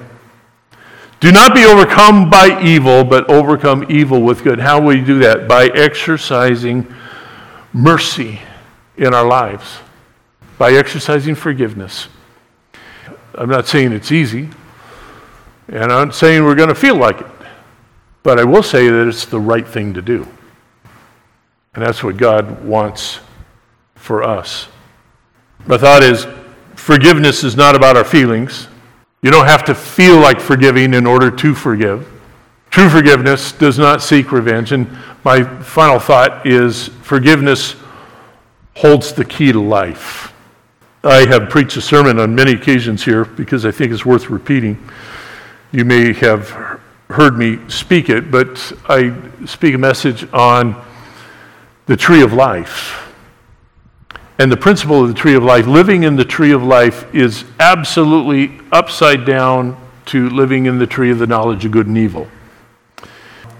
Do 1.21 1.31
not 1.31 1.55
be 1.55 1.63
overcome 1.63 2.29
by 2.29 2.61
evil, 2.61 3.05
but 3.05 3.29
overcome 3.29 3.85
evil 3.89 4.21
with 4.21 4.43
good. 4.43 4.59
How 4.59 4.81
will 4.81 4.97
you 4.97 5.05
do 5.05 5.19
that? 5.19 5.47
By 5.47 5.67
exercising 5.67 6.93
mercy 7.71 8.41
in 8.97 9.13
our 9.13 9.25
lives 9.25 9.79
by 10.61 10.73
exercising 10.73 11.33
forgiveness. 11.33 12.07
I'm 13.33 13.49
not 13.49 13.67
saying 13.67 13.93
it's 13.93 14.11
easy, 14.11 14.47
and 15.67 15.91
I'm 15.91 16.09
not 16.09 16.13
saying 16.13 16.43
we're 16.43 16.53
going 16.53 16.69
to 16.69 16.75
feel 16.75 16.95
like 16.95 17.19
it, 17.19 17.25
but 18.21 18.39
I 18.39 18.43
will 18.43 18.61
say 18.61 18.87
that 18.87 19.07
it's 19.07 19.25
the 19.25 19.39
right 19.39 19.67
thing 19.67 19.91
to 19.95 20.03
do. 20.03 20.27
And 21.73 21.83
that's 21.83 22.03
what 22.03 22.15
God 22.15 22.63
wants 22.63 23.21
for 23.95 24.21
us. 24.21 24.67
My 25.65 25.79
thought 25.79 26.03
is 26.03 26.27
forgiveness 26.75 27.43
is 27.43 27.55
not 27.55 27.75
about 27.75 27.97
our 27.97 28.05
feelings. 28.05 28.67
You 29.21 29.29
don't 29.29 29.45
have 29.45 29.63
to 29.65 29.75
feel 29.75 30.17
like 30.17 30.39
forgiving 30.39 30.95
in 30.95 31.05
order 31.05 31.29
to 31.29 31.53
forgive. 31.53 32.07
True 32.71 32.89
forgiveness 32.89 33.51
does 33.51 33.77
not 33.77 34.01
seek 34.01 34.31
revenge. 34.31 34.71
And 34.71 34.87
my 35.23 35.43
final 35.43 35.99
thought 35.99 36.47
is 36.47 36.87
forgiveness 37.03 37.75
holds 38.75 39.13
the 39.13 39.25
key 39.25 39.51
to 39.51 39.61
life. 39.61 40.33
I 41.03 41.25
have 41.27 41.49
preached 41.49 41.77
a 41.77 41.81
sermon 41.81 42.19
on 42.19 42.33
many 42.33 42.53
occasions 42.53 43.03
here 43.03 43.25
because 43.25 43.65
I 43.65 43.71
think 43.71 43.91
it's 43.91 44.05
worth 44.05 44.29
repeating. 44.29 44.77
You 45.71 45.85
may 45.85 46.13
have 46.13 46.49
heard 47.09 47.37
me 47.37 47.59
speak 47.67 48.09
it, 48.09 48.31
but 48.31 48.71
I 48.89 49.13
speak 49.45 49.75
a 49.75 49.77
message 49.77 50.31
on 50.33 50.81
the 51.85 51.97
tree 51.97 52.21
of 52.21 52.33
life. 52.33 53.10
And 54.41 54.51
the 54.51 54.57
principle 54.57 55.01
of 55.03 55.07
the 55.07 55.13
tree 55.13 55.35
of 55.35 55.43
life, 55.43 55.67
living 55.67 56.03
in 56.03 56.15
the 56.15 56.25
tree 56.25 56.51
of 56.51 56.63
life, 56.63 57.13
is 57.13 57.45
absolutely 57.59 58.59
upside 58.71 59.25
down 59.25 59.77
to 60.07 60.29
living 60.29 60.65
in 60.65 60.79
the 60.79 60.87
tree 60.87 61.11
of 61.11 61.19
the 61.19 61.27
knowledge 61.27 61.63
of 61.63 61.71
good 61.71 61.85
and 61.85 61.97
evil 61.97 62.27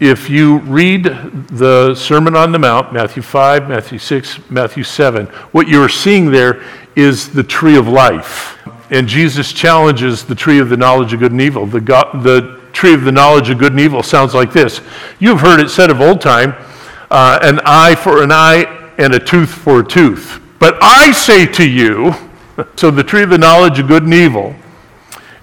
if 0.01 0.31
you 0.31 0.57
read 0.61 1.03
the 1.49 1.93
Sermon 1.93 2.35
on 2.35 2.51
the 2.51 2.57
Mount, 2.57 2.91
Matthew 2.91 3.21
5, 3.21 3.69
Matthew 3.69 3.99
6, 3.99 4.49
Matthew 4.49 4.83
7, 4.83 5.27
what 5.51 5.67
you're 5.67 5.89
seeing 5.89 6.31
there 6.31 6.63
is 6.95 7.29
the 7.29 7.43
tree 7.43 7.77
of 7.77 7.87
life. 7.87 8.57
and 8.89 9.07
Jesus 9.07 9.53
challenges 9.53 10.25
the 10.25 10.33
tree 10.33 10.57
of 10.57 10.69
the 10.69 10.75
knowledge 10.75 11.13
of 11.13 11.19
good 11.19 11.31
and 11.31 11.39
evil. 11.39 11.67
The, 11.67 11.79
God, 11.79 12.23
the 12.23 12.59
tree 12.73 12.95
of 12.95 13.03
the 13.03 13.11
knowledge 13.11 13.51
of 13.51 13.59
good 13.59 13.73
and 13.73 13.79
evil 13.79 14.01
sounds 14.01 14.33
like 14.33 14.51
this 14.51 14.81
You've 15.19 15.39
heard 15.39 15.59
it 15.59 15.69
said 15.69 15.91
of 15.91 16.01
old 16.01 16.19
time, 16.19 16.55
uh, 17.11 17.37
an 17.43 17.59
eye 17.63 17.93
for 17.93 18.23
an 18.23 18.31
eye 18.31 18.93
and 18.97 19.13
a 19.13 19.19
tooth 19.19 19.51
for 19.51 19.81
a 19.81 19.85
tooth. 19.85 20.41
But 20.61 20.77
I 20.79 21.11
say 21.11 21.47
to 21.47 21.67
you, 21.67 22.13
so 22.75 22.91
the 22.91 23.03
tree 23.03 23.23
of 23.23 23.31
the 23.31 23.37
knowledge 23.39 23.79
of 23.79 23.87
good 23.87 24.03
and 24.03 24.13
evil 24.13 24.55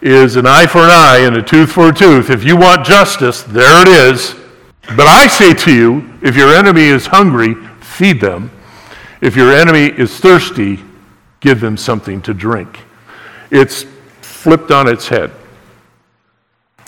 is 0.00 0.36
an 0.36 0.46
eye 0.46 0.66
for 0.66 0.78
an 0.78 0.90
eye 0.90 1.22
and 1.24 1.36
a 1.36 1.42
tooth 1.42 1.72
for 1.72 1.88
a 1.88 1.92
tooth. 1.92 2.30
If 2.30 2.44
you 2.44 2.56
want 2.56 2.86
justice, 2.86 3.42
there 3.42 3.82
it 3.82 3.88
is. 3.88 4.36
But 4.96 5.08
I 5.08 5.26
say 5.26 5.54
to 5.54 5.74
you, 5.74 6.14
if 6.22 6.36
your 6.36 6.54
enemy 6.54 6.84
is 6.84 7.06
hungry, 7.06 7.56
feed 7.80 8.20
them. 8.20 8.52
If 9.20 9.34
your 9.34 9.52
enemy 9.52 9.86
is 9.86 10.20
thirsty, 10.20 10.78
give 11.40 11.60
them 11.60 11.76
something 11.76 12.22
to 12.22 12.32
drink. 12.32 12.78
It's 13.50 13.86
flipped 14.20 14.70
on 14.70 14.86
its 14.86 15.08
head. 15.08 15.32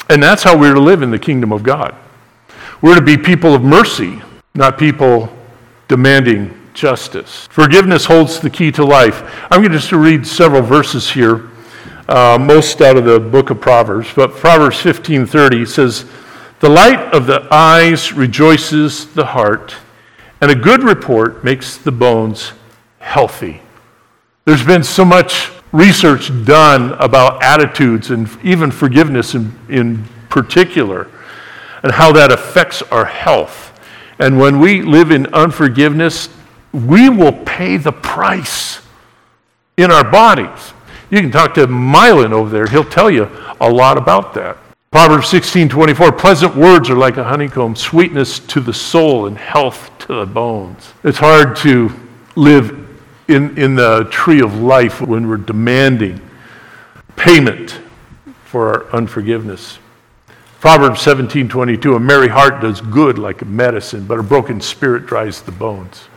And 0.08 0.22
that's 0.22 0.44
how 0.44 0.56
we're 0.56 0.74
to 0.74 0.80
live 0.80 1.02
in 1.02 1.10
the 1.10 1.18
kingdom 1.18 1.52
of 1.52 1.64
God. 1.64 1.96
We're 2.80 2.94
to 2.94 3.02
be 3.02 3.18
people 3.18 3.56
of 3.56 3.64
mercy, 3.64 4.22
not 4.54 4.78
people 4.78 5.36
demanding 5.88 6.59
justice. 6.74 7.46
Forgiveness 7.50 8.04
holds 8.04 8.40
the 8.40 8.50
key 8.50 8.70
to 8.72 8.84
life. 8.84 9.22
I'm 9.50 9.60
going 9.60 9.72
to 9.72 9.78
just 9.78 9.92
read 9.92 10.26
several 10.26 10.62
verses 10.62 11.10
here, 11.10 11.48
uh, 12.08 12.38
most 12.40 12.80
out 12.80 12.96
of 12.96 13.04
the 13.04 13.20
book 13.20 13.50
of 13.50 13.60
Proverbs. 13.60 14.08
But 14.14 14.36
Proverbs 14.36 14.80
15:30 14.80 15.64
says, 15.64 16.04
"The 16.60 16.68
light 16.68 17.00
of 17.12 17.26
the 17.26 17.46
eyes 17.50 18.12
rejoices 18.12 19.06
the 19.06 19.26
heart, 19.26 19.74
and 20.40 20.50
a 20.50 20.54
good 20.54 20.82
report 20.82 21.44
makes 21.44 21.76
the 21.76 21.92
bones 21.92 22.52
healthy." 22.98 23.62
There's 24.44 24.64
been 24.64 24.82
so 24.82 25.04
much 25.04 25.50
research 25.72 26.30
done 26.44 26.92
about 26.98 27.42
attitudes 27.42 28.10
and 28.10 28.28
even 28.42 28.70
forgiveness 28.70 29.34
in, 29.34 29.54
in 29.68 30.04
particular, 30.28 31.06
and 31.82 31.92
how 31.92 32.12
that 32.12 32.32
affects 32.32 32.82
our 32.90 33.04
health. 33.04 33.72
And 34.18 34.38
when 34.38 34.60
we 34.60 34.82
live 34.82 35.10
in 35.10 35.26
unforgiveness, 35.32 36.28
we 36.72 37.08
will 37.08 37.32
pay 37.32 37.76
the 37.76 37.92
price 37.92 38.80
in 39.76 39.90
our 39.90 40.08
bodies. 40.08 40.72
You 41.10 41.20
can 41.20 41.30
talk 41.30 41.54
to 41.54 41.66
Mylan 41.66 42.32
over 42.32 42.50
there, 42.50 42.66
he'll 42.66 42.84
tell 42.84 43.10
you 43.10 43.28
a 43.60 43.68
lot 43.68 43.98
about 43.98 44.34
that. 44.34 44.56
Proverbs 44.90 45.28
16 45.28 45.68
24, 45.68 46.12
pleasant 46.12 46.56
words 46.56 46.90
are 46.90 46.96
like 46.96 47.16
a 47.16 47.24
honeycomb, 47.24 47.76
sweetness 47.76 48.40
to 48.40 48.60
the 48.60 48.74
soul 48.74 49.26
and 49.26 49.38
health 49.38 49.90
to 50.00 50.14
the 50.14 50.26
bones. 50.26 50.92
It's 51.04 51.18
hard 51.18 51.54
to 51.58 51.92
live 52.34 52.88
in, 53.28 53.56
in 53.56 53.76
the 53.76 54.08
tree 54.10 54.40
of 54.40 54.60
life 54.60 55.00
when 55.00 55.28
we're 55.28 55.36
demanding 55.36 56.20
payment 57.14 57.78
for 58.44 58.68
our 58.68 58.92
unforgiveness. 58.92 59.78
Proverbs 60.58 61.00
17 61.02 61.48
22, 61.48 61.94
a 61.94 62.00
merry 62.00 62.28
heart 62.28 62.60
does 62.60 62.80
good 62.80 63.18
like 63.18 63.42
a 63.42 63.44
medicine, 63.44 64.06
but 64.06 64.18
a 64.18 64.22
broken 64.22 64.60
spirit 64.60 65.06
dries 65.06 65.40
the 65.40 65.52
bones. 65.52 66.08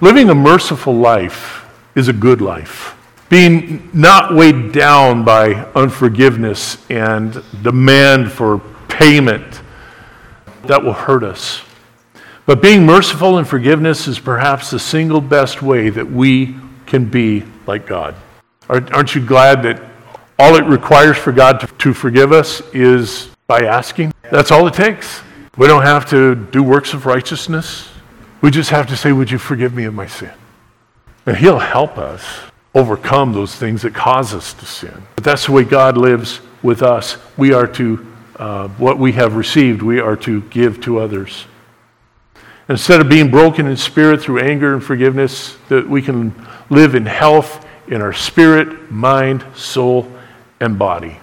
Living 0.00 0.30
a 0.30 0.34
merciful 0.34 0.94
life 0.94 1.66
is 1.94 2.08
a 2.08 2.12
good 2.12 2.40
life. 2.40 2.96
Being 3.28 3.90
not 3.92 4.34
weighed 4.34 4.72
down 4.72 5.24
by 5.24 5.54
unforgiveness 5.74 6.78
and 6.90 7.42
demand 7.62 8.30
for 8.30 8.58
payment 8.88 9.62
that 10.64 10.82
will 10.82 10.92
hurt 10.92 11.22
us. 11.22 11.62
But 12.44 12.60
being 12.60 12.84
merciful 12.84 13.38
and 13.38 13.46
forgiveness 13.46 14.08
is 14.08 14.18
perhaps 14.18 14.70
the 14.70 14.78
single 14.78 15.20
best 15.20 15.62
way 15.62 15.90
that 15.90 16.10
we 16.10 16.56
can 16.86 17.04
be 17.04 17.44
like 17.66 17.86
God. 17.86 18.14
Aren't 18.68 19.14
you 19.14 19.24
glad 19.24 19.62
that 19.62 19.82
all 20.38 20.56
it 20.56 20.64
requires 20.64 21.16
for 21.16 21.30
God 21.30 21.60
to, 21.78 21.94
forgive 21.94 22.32
us 22.32 22.60
is 22.72 23.28
by 23.46 23.60
asking? 23.60 24.12
That's 24.30 24.50
all 24.50 24.66
it 24.66 24.74
takes. 24.74 25.20
We 25.56 25.66
don't 25.66 25.82
have 25.82 26.08
to 26.10 26.34
do 26.34 26.62
works 26.62 26.94
of 26.94 27.06
righteousness. 27.06 27.91
We 28.42 28.50
just 28.50 28.70
have 28.70 28.88
to 28.88 28.96
say, 28.96 29.12
Would 29.12 29.30
you 29.30 29.38
forgive 29.38 29.72
me 29.72 29.84
of 29.84 29.94
my 29.94 30.06
sin? 30.06 30.32
And 31.24 31.36
He'll 31.36 31.60
help 31.60 31.96
us 31.96 32.24
overcome 32.74 33.32
those 33.32 33.54
things 33.54 33.82
that 33.82 33.94
cause 33.94 34.34
us 34.34 34.52
to 34.54 34.66
sin. 34.66 35.02
But 35.14 35.24
that's 35.24 35.46
the 35.46 35.52
way 35.52 35.64
God 35.64 35.96
lives 35.96 36.40
with 36.62 36.82
us. 36.82 37.16
We 37.36 37.52
are 37.52 37.66
to, 37.68 38.06
uh, 38.36 38.68
what 38.68 38.98
we 38.98 39.12
have 39.12 39.36
received, 39.36 39.82
we 39.82 40.00
are 40.00 40.16
to 40.16 40.42
give 40.42 40.80
to 40.82 40.98
others. 40.98 41.46
Instead 42.68 43.00
of 43.00 43.08
being 43.08 43.30
broken 43.30 43.66
in 43.66 43.76
spirit 43.76 44.22
through 44.22 44.40
anger 44.40 44.72
and 44.74 44.82
forgiveness, 44.82 45.56
that 45.68 45.88
we 45.88 46.00
can 46.00 46.34
live 46.70 46.94
in 46.94 47.06
health 47.06 47.66
in 47.88 48.00
our 48.00 48.12
spirit, 48.12 48.90
mind, 48.90 49.44
soul, 49.54 50.10
and 50.60 50.78
body. 50.78 51.18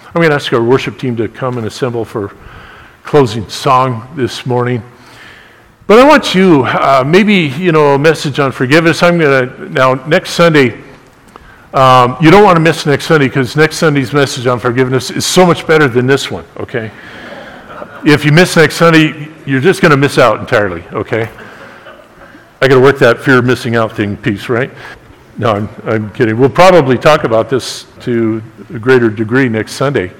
I'm 0.00 0.14
going 0.14 0.30
to 0.30 0.34
ask 0.34 0.52
our 0.52 0.62
worship 0.62 0.98
team 0.98 1.16
to 1.16 1.28
come 1.28 1.58
and 1.58 1.66
assemble 1.66 2.04
for 2.04 2.34
closing 3.04 3.48
song 3.48 4.08
this 4.16 4.44
morning. 4.46 4.82
But 5.88 6.00
I 6.00 6.06
want 6.06 6.34
you, 6.34 6.64
uh, 6.64 7.02
maybe, 7.06 7.34
you 7.34 7.72
know, 7.72 7.94
a 7.94 7.98
message 7.98 8.38
on 8.38 8.52
forgiveness. 8.52 9.02
I'm 9.02 9.18
going 9.18 9.48
to, 9.48 9.68
now, 9.70 9.94
next 9.94 10.32
Sunday, 10.32 10.84
um, 11.72 12.18
you 12.20 12.30
don't 12.30 12.44
want 12.44 12.56
to 12.56 12.60
miss 12.60 12.84
next 12.84 13.06
Sunday 13.06 13.26
because 13.26 13.56
next 13.56 13.78
Sunday's 13.78 14.12
message 14.12 14.46
on 14.46 14.58
forgiveness 14.58 15.10
is 15.10 15.24
so 15.24 15.46
much 15.46 15.66
better 15.66 15.88
than 15.88 16.06
this 16.06 16.30
one, 16.30 16.44
okay? 16.58 16.92
If 18.04 18.26
you 18.26 18.32
miss 18.32 18.54
next 18.54 18.76
Sunday, 18.76 19.28
you're 19.46 19.62
just 19.62 19.80
going 19.80 19.92
to 19.92 19.96
miss 19.96 20.18
out 20.18 20.40
entirely, 20.40 20.84
okay? 20.92 21.30
I 22.60 22.68
got 22.68 22.74
to 22.74 22.80
work 22.82 22.98
that 22.98 23.20
fear 23.20 23.38
of 23.38 23.46
missing 23.46 23.74
out 23.74 23.96
thing 23.96 24.14
piece, 24.18 24.50
right? 24.50 24.70
No, 25.38 25.52
I'm, 25.52 25.68
I'm 25.84 26.10
kidding. 26.10 26.38
We'll 26.38 26.50
probably 26.50 26.98
talk 26.98 27.24
about 27.24 27.48
this 27.48 27.86
to 28.00 28.42
a 28.74 28.78
greater 28.78 29.08
degree 29.08 29.48
next 29.48 29.72
Sunday. 29.72 30.12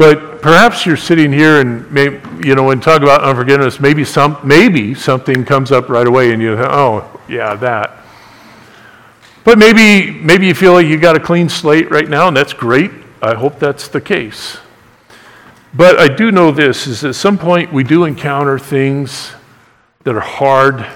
But 0.00 0.40
perhaps 0.40 0.86
you're 0.86 0.96
sitting 0.96 1.30
here 1.30 1.60
and 1.60 1.92
may, 1.92 2.22
you 2.42 2.54
know, 2.54 2.62
when 2.62 2.80
talk 2.80 3.02
about 3.02 3.22
unforgiveness, 3.22 3.80
maybe 3.80 4.02
some, 4.02 4.38
maybe 4.42 4.94
something 4.94 5.44
comes 5.44 5.70
up 5.70 5.90
right 5.90 6.06
away, 6.06 6.32
and 6.32 6.40
you, 6.40 6.56
think, 6.56 6.68
oh, 6.70 7.20
yeah, 7.28 7.54
that. 7.56 7.98
But 9.44 9.58
maybe, 9.58 10.10
maybe 10.10 10.46
you 10.46 10.54
feel 10.54 10.72
like 10.72 10.86
you 10.86 10.98
got 10.98 11.16
a 11.16 11.20
clean 11.20 11.50
slate 11.50 11.90
right 11.90 12.08
now, 12.08 12.28
and 12.28 12.34
that's 12.34 12.54
great. 12.54 12.90
I 13.20 13.34
hope 13.34 13.58
that's 13.58 13.88
the 13.88 14.00
case. 14.00 14.56
But 15.74 15.98
I 15.98 16.08
do 16.08 16.32
know 16.32 16.50
this: 16.50 16.86
is 16.86 17.04
at 17.04 17.14
some 17.14 17.36
point 17.36 17.70
we 17.70 17.84
do 17.84 18.04
encounter 18.04 18.58
things 18.58 19.32
that 20.04 20.16
are 20.16 20.20
hard 20.20 20.86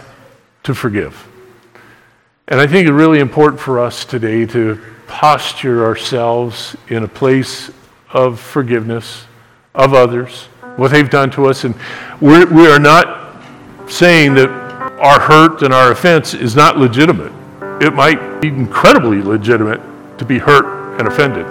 to 0.62 0.74
forgive, 0.74 1.28
and 2.48 2.58
I 2.58 2.66
think 2.66 2.88
it's 2.88 2.94
really 2.94 3.20
important 3.20 3.60
for 3.60 3.80
us 3.80 4.06
today 4.06 4.46
to 4.46 4.80
posture 5.06 5.84
ourselves 5.84 6.74
in 6.88 7.02
a 7.02 7.08
place 7.08 7.70
of 8.14 8.40
forgiveness 8.40 9.26
of 9.74 9.92
others, 9.92 10.44
what 10.76 10.92
they've 10.92 11.10
done 11.10 11.30
to 11.32 11.46
us. 11.46 11.64
And 11.64 11.74
we're, 12.20 12.46
we 12.46 12.66
are 12.68 12.78
not 12.78 13.42
saying 13.90 14.34
that 14.34 14.48
our 15.00 15.20
hurt 15.20 15.62
and 15.62 15.74
our 15.74 15.92
offense 15.92 16.32
is 16.32 16.54
not 16.56 16.78
legitimate. 16.78 17.32
It 17.82 17.92
might 17.92 18.40
be 18.40 18.48
incredibly 18.48 19.20
legitimate 19.20 19.80
to 20.18 20.24
be 20.24 20.38
hurt 20.38 20.98
and 20.98 21.08
offended 21.08 21.44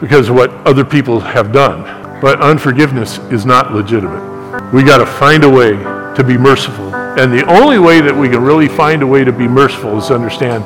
because 0.00 0.30
of 0.30 0.34
what 0.34 0.50
other 0.66 0.84
people 0.84 1.20
have 1.20 1.52
done. 1.52 1.82
But 2.20 2.40
unforgiveness 2.40 3.18
is 3.30 3.44
not 3.44 3.72
legitimate. 3.72 4.72
We 4.72 4.82
got 4.82 4.98
to 4.98 5.06
find 5.06 5.44
a 5.44 5.48
way 5.48 5.72
to 5.72 6.24
be 6.26 6.36
merciful. 6.38 6.94
And 6.94 7.32
the 7.32 7.44
only 7.46 7.78
way 7.78 8.00
that 8.00 8.14
we 8.14 8.28
can 8.28 8.42
really 8.42 8.68
find 8.68 9.02
a 9.02 9.06
way 9.06 9.24
to 9.24 9.32
be 9.32 9.46
merciful 9.46 9.98
is 9.98 10.06
to 10.08 10.14
understand 10.14 10.64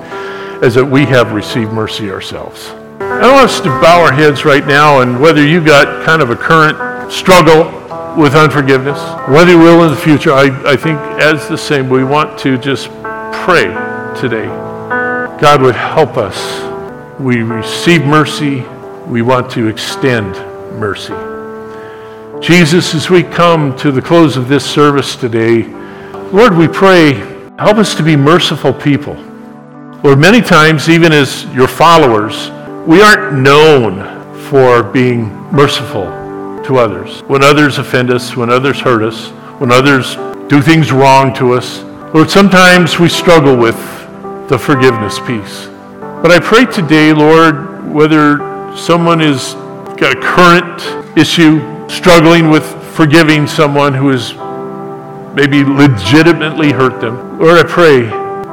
is 0.65 0.75
that 0.75 0.85
we 0.85 1.05
have 1.07 1.33
received 1.33 1.73
mercy 1.73 2.11
ourselves. 2.11 2.73
I 3.23 3.33
want 3.33 3.45
us 3.45 3.61
to 3.61 3.69
bow 3.69 4.03
our 4.03 4.13
heads 4.13 4.45
right 4.45 4.67
now, 4.67 5.01
and 5.01 5.21
whether 5.21 5.47
you've 5.47 5.65
got 5.65 6.05
kind 6.05 6.21
of 6.21 6.31
a 6.31 6.37
current 6.37 7.13
struggle 7.13 7.65
with 8.21 8.35
unforgiveness, 8.35 8.99
whether 9.29 9.53
you 9.53 9.59
will 9.59 9.85
in 9.85 9.91
the 9.91 9.97
future, 9.97 10.33
I, 10.33 10.73
I 10.73 10.77
think 10.77 10.99
as 11.21 11.49
the 11.49 11.57
same, 11.57 11.89
we 11.89 12.03
want 12.03 12.39
to 12.41 12.59
just 12.59 12.89
pray 13.33 13.67
today. 14.21 14.47
God 15.41 15.63
would 15.63 15.77
help 15.77 16.17
us. 16.17 16.61
We 17.21 17.43
receive 17.43 18.05
mercy. 18.05 18.63
We 19.07 19.23
want 19.23 19.51
to 19.53 19.69
extend 19.69 20.35
mercy. 20.79 21.15
Jesus, 22.43 22.95
as 22.95 23.11
we 23.11 23.23
come 23.23 23.77
to 23.77 23.93
the 23.93 24.03
close 24.03 24.37
of 24.37 24.49
this 24.49 24.69
service 24.69 25.15
today, 25.15 25.63
Lord, 26.33 26.57
we 26.57 26.67
pray, 26.67 27.13
help 27.59 27.79
us 27.79 27.95
to 27.95 28.03
be 28.03 28.17
merciful 28.17 28.73
people. 28.73 29.15
Lord, 30.03 30.19
many 30.19 30.43
times, 30.43 30.89
even 30.89 31.13
as 31.13 31.45
your 31.55 31.69
followers, 31.69 32.51
we 32.87 33.01
aren't 33.01 33.41
known 33.41 34.35
for 34.51 34.83
being 34.83 35.31
merciful 35.51 36.05
to 36.65 36.77
others. 36.77 37.21
When 37.23 37.43
others 37.43 37.79
offend 37.79 38.11
us, 38.11 38.37
when 38.37 38.51
others 38.51 38.79
hurt 38.79 39.03
us, 39.03 39.29
when 39.59 39.73
others 39.73 40.17
do 40.49 40.61
things 40.61 40.93
wrong 40.93 41.33
to 41.35 41.55
us, 41.55 41.83
Lord, 42.13 42.31
sometimes 42.31 42.99
we 42.99 43.09
struggle 43.09 43.57
with 43.57 43.77
the 44.51 44.59
forgiveness 44.59 45.19
piece. 45.19 45.67
But 45.99 46.31
I 46.31 46.39
pray 46.41 46.67
today, 46.67 47.15
Lord, 47.15 47.91
whether 47.91 48.39
someone 48.77 49.21
has 49.21 49.55
got 49.97 50.17
a 50.17 50.21
current 50.21 51.19
issue, 51.19 51.89
struggling 51.89 52.51
with 52.51 52.65
forgiving 52.95 53.47
someone 53.47 53.95
who 53.95 54.11
has 54.11 54.35
maybe 55.35 55.65
legitimately 55.65 56.73
hurt 56.73 57.01
them, 57.01 57.39
Lord, 57.39 57.65
I 57.65 57.67
pray, 57.67 58.05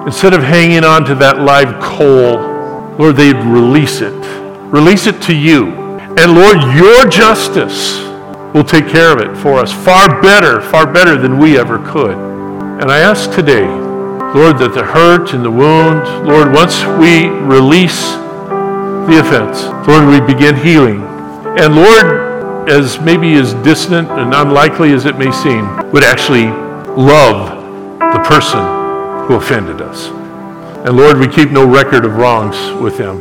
instead 0.05 0.33
of 0.33 0.41
hanging 0.41 0.85
on 0.85 1.03
to 1.05 1.15
that 1.15 1.39
live 1.39 1.81
coal 1.81 2.50
Lord, 3.01 3.15
they'd 3.15 3.35
release 3.35 4.01
it 4.01 4.13
release 4.71 5.05
it 5.05 5.21
to 5.23 5.35
you. 5.35 5.67
And 6.17 6.33
Lord, 6.33 6.57
your 6.75 7.07
justice 7.09 7.99
will 8.53 8.63
take 8.63 8.87
care 8.87 9.11
of 9.11 9.19
it 9.19 9.37
for 9.37 9.59
us 9.59 9.71
far 9.71 10.21
better, 10.21 10.61
far 10.61 10.91
better 10.91 11.17
than 11.17 11.37
we 11.37 11.57
ever 11.57 11.77
could. 11.79 12.15
And 12.15 12.91
I 12.91 12.99
ask 12.99 13.31
today, 13.31 13.67
Lord, 14.33 14.57
that 14.59 14.73
the 14.73 14.83
hurt 14.83 15.33
and 15.33 15.43
the 15.43 15.51
wound, 15.51 16.25
Lord, 16.25 16.53
once 16.53 16.83
we 16.99 17.27
release 17.27 18.11
the 19.09 19.19
offense, 19.19 19.63
Lord, 19.87 20.07
we 20.07 20.33
begin 20.33 20.55
healing. 20.55 21.01
And 21.59 21.75
Lord, 21.75 22.69
as 22.69 22.99
maybe 23.01 23.33
as 23.33 23.53
distant 23.55 24.09
and 24.09 24.33
unlikely 24.33 24.93
as 24.93 25.05
it 25.05 25.17
may 25.17 25.31
seem, 25.31 25.91
would 25.91 26.03
actually 26.03 26.45
love 26.95 27.61
the 27.99 28.23
person 28.23 28.59
who 29.27 29.35
offended 29.35 29.81
us. 29.81 30.20
And 30.85 30.97
Lord, 30.97 31.19
we 31.19 31.27
keep 31.27 31.51
no 31.51 31.65
record 31.65 32.05
of 32.05 32.15
wrongs 32.15 32.57
with 32.81 32.97
them. 32.97 33.19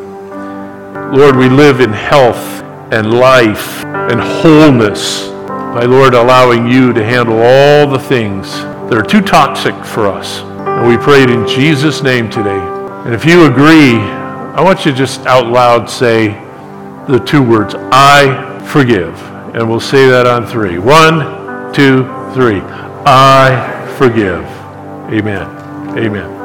Lord, 1.13 1.37
we 1.37 1.49
live 1.49 1.81
in 1.81 1.93
health 1.93 2.63
and 2.93 3.13
life 3.13 3.85
and 3.85 4.19
wholeness 4.19 5.29
by, 5.75 5.85
Lord, 5.85 6.15
allowing 6.15 6.67
you 6.67 6.93
to 6.93 7.05
handle 7.05 7.39
all 7.39 7.87
the 7.87 7.99
things 7.99 8.51
that 8.89 8.95
are 8.95 9.03
too 9.03 9.21
toxic 9.21 9.75
for 9.85 10.07
us. 10.07 10.41
And 10.41 10.89
we 10.89 10.97
pray 10.97 11.23
it 11.23 11.31
in 11.31 11.47
Jesus' 11.47 12.03
name 12.03 12.31
today. 12.31 12.59
And 13.05 13.15
if 13.15 13.25
you 13.25 13.45
agree, 13.45 13.99
I 13.99 14.63
want 14.63 14.87
you 14.87 14.93
to 14.93 14.97
just 14.97 15.27
out 15.27 15.47
loud 15.47 15.89
say 15.89 16.29
the 17.09 17.23
two 17.27 17.43
words, 17.43 17.75
I 17.77 18.67
forgive. 18.73 19.15
And 19.55 19.69
we'll 19.69 19.81
say 19.81 20.09
that 20.09 20.27
on 20.27 20.47
three. 20.47 20.79
One, 20.79 21.73
two, 21.75 22.05
three. 22.35 22.61
I 23.05 23.95
forgive. 23.99 24.45
Amen. 25.13 25.99
Amen. 25.99 26.40